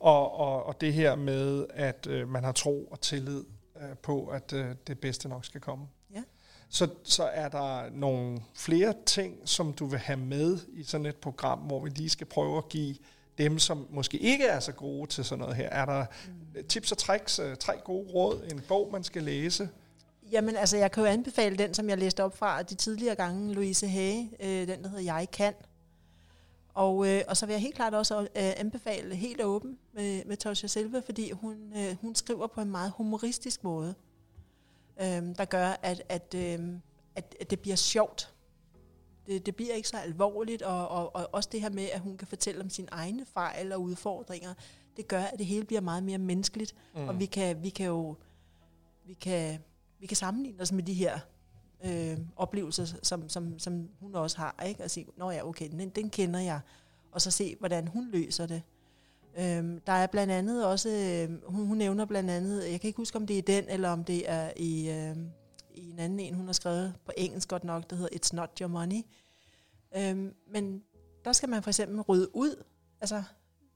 [0.00, 3.44] Og, og, og det her med, at øh, man har tro og tillid
[3.76, 5.86] øh, på, at øh, det bedste nok skal komme.
[6.14, 6.22] Ja.
[6.68, 11.16] Så, så er der nogle flere ting, som du vil have med i sådan et
[11.16, 12.96] program, hvor vi lige skal prøve at give
[13.38, 15.68] dem, som måske ikke er så gode til sådan noget her.
[15.68, 16.06] Er der
[16.54, 16.68] mm.
[16.68, 19.68] tips og tricks, øh, tre gode råd, en bog, man skal læse?
[20.32, 23.54] Jamen, altså, jeg kan jo anbefale den, som jeg læste op fra de tidligere gange,
[23.54, 25.54] Louise Hage, øh, den, der hedder Jeg kan,
[26.74, 30.36] og, øh, og så vil jeg helt klart også øh, anbefale helt åben med, med
[30.36, 33.94] Tosha Silva, fordi hun, øh, hun skriver på en meget humoristisk måde,
[35.00, 36.60] øh, der gør, at, at, øh,
[37.16, 38.34] at, at det bliver sjovt.
[39.26, 42.16] Det, det bliver ikke så alvorligt, og, og, og også det her med, at hun
[42.16, 44.54] kan fortælle om sine egne fejl og udfordringer,
[44.96, 47.08] det gør, at det hele bliver meget mere menneskeligt, mm.
[47.08, 48.16] og vi kan, vi kan jo
[49.04, 49.58] vi kan,
[49.98, 51.18] vi kan sammenligne os med de her
[51.84, 54.84] øh, oplevelser, som, som, som hun også har, ikke?
[54.84, 56.60] og sige, nå ja, okay, den, den kender jeg.
[57.12, 58.62] og så se, hvordan hun løser det.
[59.38, 62.96] Øhm, der er blandt andet også, øh, hun, hun nævner blandt andet, jeg kan ikke
[62.96, 65.16] huske, om det er den, eller om det er i, øh,
[65.74, 68.58] i en anden en, hun har skrevet på engelsk godt nok, der hedder It's Not
[68.60, 69.02] Your Money.
[69.96, 70.82] Øhm, men
[71.24, 72.64] der skal man for eksempel rydde ud.
[73.00, 73.22] Altså,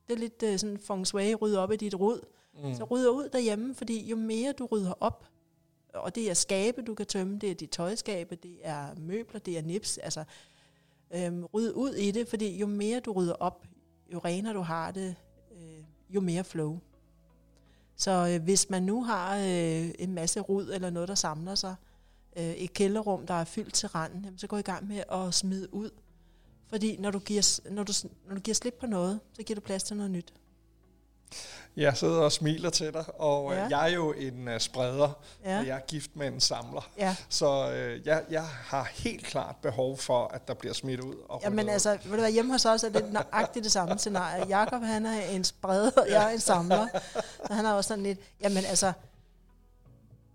[0.09, 2.21] det er lidt øh, sådan feng shui, rydde op i dit rod.
[2.63, 2.75] Mm.
[2.75, 5.25] Så rydder ud derhjemme, fordi jo mere du rydder op,
[5.99, 9.59] og det er skabe, du kan tømme, det er dit tøjskabe, det er møbler, det
[9.59, 10.25] er nips, altså
[11.15, 13.67] øhm, ryd ud i det, fordi jo mere du rydder op,
[14.13, 15.15] jo renere du har det,
[15.53, 16.79] øh, jo mere flow.
[17.97, 21.75] Så øh, hvis man nu har øh, en masse rod eller noget, der samler sig,
[22.37, 25.35] øh, et kælderrum, der er fyldt til randen, jamen, så gå i gang med at
[25.35, 25.91] smide ud.
[26.69, 27.93] Fordi når du, giver, når, du,
[28.29, 30.35] når du giver slip på noget, så giver du plads til noget nyt.
[31.77, 33.67] Jeg sidder og smiler til dig, og ja.
[33.71, 35.59] jeg er jo en uh, spreder, ja.
[35.59, 36.91] og jeg er gift med en samler.
[36.99, 37.17] Ja.
[37.29, 41.15] Så uh, jeg, jeg har helt klart behov for, at der bliver smidt ud.
[41.29, 44.47] Og Jamen altså, ved du hvad, hjemme hos os er det nøjagtigt det samme scenarie.
[44.49, 46.87] Jakob han er en spreder, og jeg er en samler.
[47.47, 48.93] Så han har også sådan lidt, jamen altså,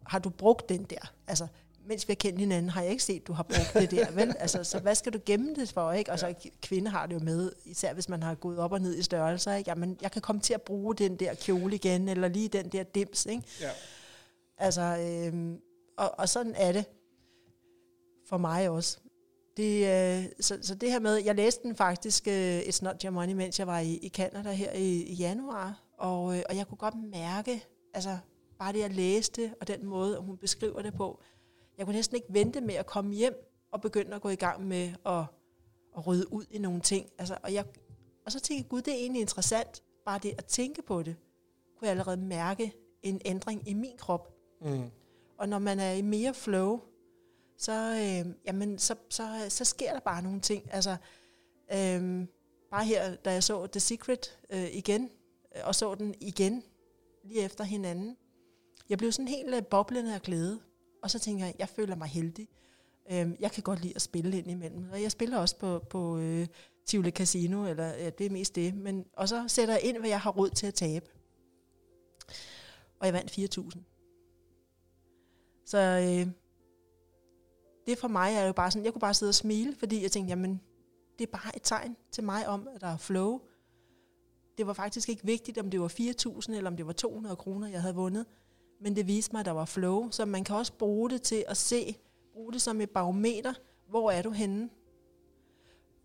[0.08, 1.12] har du brugt den der?
[1.28, 1.48] Altså,
[1.86, 4.36] mens vi har kendt hinanden, har jeg ikke set, du har brugt det der, vel?
[4.40, 6.12] Altså, så hvad skal du gemme det for, ikke?
[6.12, 8.82] Og så altså, kvinde har det jo med, især hvis man har gået op og
[8.82, 9.70] ned i størrelser, ikke?
[9.70, 12.84] Jamen, jeg kan komme til at bruge den der kjole igen, eller lige den der
[12.84, 13.44] dims, ikke?
[13.62, 13.70] Ja.
[14.58, 15.58] Altså, øhm,
[15.98, 16.86] og, og sådan er det
[18.30, 18.98] for mig også.
[19.58, 23.12] Det, øh, så, så det her med, jeg læste den faktisk, uh, It's Not Your
[23.12, 26.68] Money, mens jeg var i, i Canada her i, i januar, og, øh, og jeg
[26.68, 28.18] kunne godt mærke, altså
[28.60, 31.22] bare det jeg læste, og den måde, hun beskriver det på,
[31.82, 33.34] jeg kunne næsten ikke vente med at komme hjem
[33.72, 35.24] og begynde at gå i gang med at,
[35.98, 37.10] at rydde ud i nogle ting.
[37.18, 37.66] Altså, og, jeg,
[38.26, 39.84] og så tænkte jeg, gud, det er egentlig interessant.
[40.06, 41.16] Bare det at tænke på det,
[41.78, 42.74] kunne jeg allerede mærke
[43.04, 44.34] en ændring i min krop.
[44.62, 44.90] Mm.
[45.38, 46.80] Og når man er i mere flow,
[47.58, 50.74] så, øh, jamen, så, så, så sker der bare nogle ting.
[50.74, 50.92] Altså,
[51.74, 52.28] øh,
[52.72, 55.10] bare her, da jeg så The Secret øh, igen,
[55.56, 56.64] øh, og så den igen,
[57.24, 58.18] lige efter hinanden,
[58.90, 60.60] jeg blev sådan helt øh, boblende af glæde.
[61.02, 62.48] Og så tænker jeg, jeg føler mig heldig.
[63.12, 64.90] Øhm, jeg kan godt lide at spille ind imellem.
[64.92, 66.48] Og jeg spiller også på, på øh,
[66.86, 68.76] Tivoli Casino, eller ja, det er mest det.
[68.76, 71.06] Men, og så sætter jeg ind, hvad jeg har råd til at tabe.
[73.00, 73.82] Og jeg vandt 4.000.
[75.66, 76.34] Så øh,
[77.88, 80.12] det for mig er jo bare sådan, jeg kunne bare sidde og smile, fordi jeg
[80.12, 80.62] tænkte, jamen,
[81.20, 83.42] det er bare et tegn til mig om, at der er flow.
[84.58, 87.68] Det var faktisk ikke vigtigt, om det var 4.000 eller om det var 200 kroner,
[87.68, 88.26] jeg havde vundet
[88.82, 91.46] men det viste mig, at der var flow, så man kan også bruge det til
[91.48, 91.96] at se,
[92.34, 93.54] bruge det som et barometer,
[93.90, 94.70] hvor er du henne?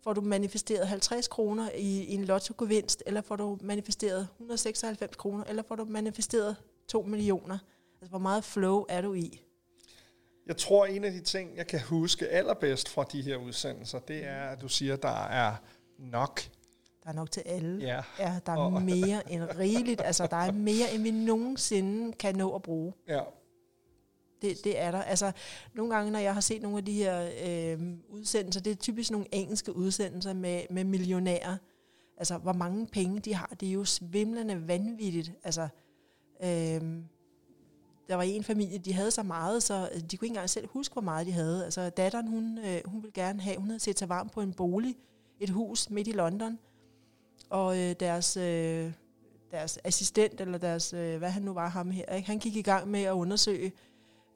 [0.03, 5.43] Får du manifesteret 50 kroner i, i en lottogevinst, eller får du manifesteret 196 kroner,
[5.43, 6.55] eller får du manifesteret
[6.87, 7.57] 2 millioner?
[8.01, 9.41] Altså, hvor meget flow er du i?
[10.47, 14.25] Jeg tror, en af de ting, jeg kan huske allerbedst fra de her udsendelser, det
[14.25, 15.55] er, at du siger, at der er
[15.97, 16.41] nok
[17.07, 17.85] der er nok til alle.
[17.85, 18.01] Ja.
[18.19, 20.01] ja der er og mere end rigeligt.
[20.01, 22.93] Altså, der er mere, end vi nogensinde kan nå at bruge.
[23.07, 23.21] Ja.
[24.41, 25.01] Det, det er der.
[25.01, 25.31] Altså,
[25.73, 27.79] nogle gange, når jeg har set nogle af de her øh,
[28.09, 31.57] udsendelser, det er typisk nogle engelske udsendelser med, med millionærer.
[32.17, 35.31] Altså, hvor mange penge de har, det er jo svimlende vanvittigt.
[35.43, 35.67] Altså,
[36.43, 36.81] øh,
[38.07, 40.93] der var en familie, de havde så meget, så de kunne ikke engang selv huske,
[40.93, 41.65] hvor meget de havde.
[41.65, 44.53] Altså, datteren, hun, øh, hun ville gerne have, hun havde set sig varm på en
[44.53, 44.95] bolig,
[45.39, 46.59] et hus midt i London,
[47.49, 48.93] og øh, deres, øh,
[49.51, 52.27] deres assistent, eller deres, øh, hvad han nu var ham her, ikke?
[52.27, 53.73] han gik i gang med at undersøge,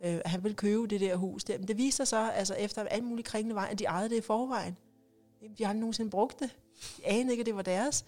[0.04, 1.58] øh, at han ville købe det der hus der.
[1.58, 4.22] Men det viser sig, altså efter alle mulige kringende vej, at de ejede det i
[4.22, 4.78] forvejen.
[5.58, 6.58] De har aldrig nogensinde brugt det.
[6.98, 8.06] De anede ikke, at det var deres.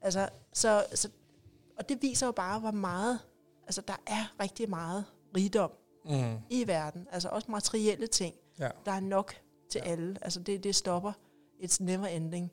[0.00, 1.08] Altså, så, så,
[1.78, 3.18] og det viser jo bare, hvor meget,
[3.66, 5.04] altså der er rigtig meget
[5.36, 5.70] rigdom
[6.04, 6.36] mm.
[6.50, 7.06] i verden.
[7.12, 8.34] Altså også materielle ting.
[8.58, 8.68] Ja.
[8.84, 9.34] Der er nok
[9.70, 9.90] til ja.
[9.90, 10.18] alle.
[10.22, 11.12] Altså det, det stopper.
[11.62, 12.52] It's never ending.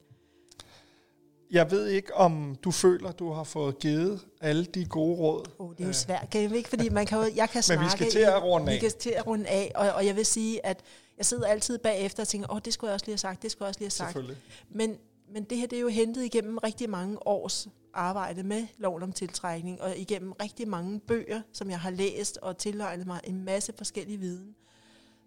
[1.51, 5.45] Jeg ved ikke, om du føler, du har fået givet alle de gode råd.
[5.59, 6.69] Oh, det er jo svært, kan jeg ikke?
[6.69, 7.79] Fordi man kan jo, jeg kan snakke...
[7.83, 8.73] Men vi skal til at runde af.
[8.73, 10.83] Vi skal til at runde af, og, og jeg vil sige, at
[11.17, 13.43] jeg sidder altid bagefter og tænker, åh, oh, det skulle jeg også lige have sagt,
[13.43, 14.39] det skulle jeg også lige have sagt.
[14.69, 14.97] Men,
[15.33, 19.11] men det her, det er jo hentet igennem rigtig mange års arbejde med loven om
[19.11, 23.73] tiltrækning, og igennem rigtig mange bøger, som jeg har læst og tilegnet mig en masse
[23.77, 24.55] forskellige viden.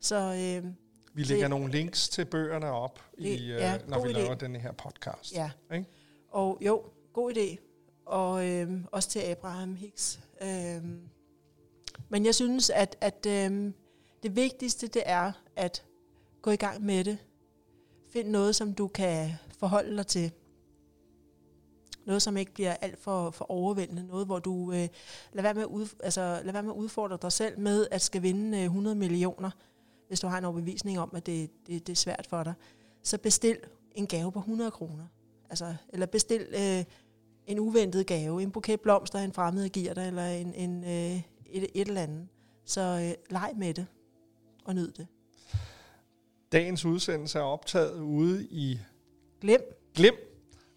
[0.00, 0.16] Så...
[0.16, 0.70] Øh,
[1.16, 4.12] vi lægger så, nogle links til bøgerne op, det, i, øh, ja, når vi idé.
[4.12, 5.34] laver den her podcast.
[5.34, 5.50] Ja.
[5.74, 5.86] Ikke?
[6.34, 6.82] Og jo,
[7.12, 7.56] god idé.
[8.06, 10.20] Og øh, også til Abraham Hicks.
[10.42, 10.84] Øh,
[12.08, 13.72] men jeg synes, at, at øh,
[14.22, 15.84] det vigtigste, det er at
[16.42, 17.18] gå i gang med det.
[18.12, 20.32] Find noget, som du kan forholde dig til.
[22.06, 24.06] Noget, som ikke bliver alt for, for overvældende.
[24.06, 24.88] Noget, hvor du øh,
[25.32, 28.02] lad, være med at ud, altså, lad være med at udfordre dig selv med at
[28.02, 29.50] skal vinde øh, 100 millioner,
[30.08, 32.54] hvis du har en overbevisning om, at det, det, det er svært for dig.
[33.02, 33.58] Så bestil
[33.94, 35.06] en gave på 100 kroner
[35.54, 36.84] Altså, eller bestil øh,
[37.46, 41.66] en uventet gave, en buket blomster, en fremmed giver dig, eller en, en, øh, et,
[41.74, 42.28] et eller andet.
[42.64, 43.86] Så øh, leg med det,
[44.64, 45.06] og nyd det.
[46.52, 48.78] Dagens udsendelse er optaget ude i
[49.40, 49.60] Glem.
[49.94, 50.14] Glim,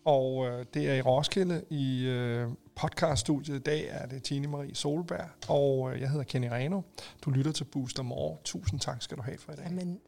[0.06, 3.56] og øh, det er i Roskilde i øh, podcaststudiet.
[3.56, 6.82] I dag er det Tine Marie Solberg, og øh, jeg hedder Kenny Reno.
[7.22, 8.38] Du lytter til Booster More.
[8.44, 9.66] Tusind tak skal du have for i dag.
[9.66, 10.00] Jamen,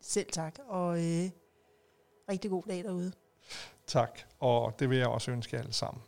[0.00, 1.30] selv tak, og øh,
[2.28, 3.12] rigtig god dag derude.
[3.86, 6.02] Tak, og det vil jeg også ønske jer alle sammen.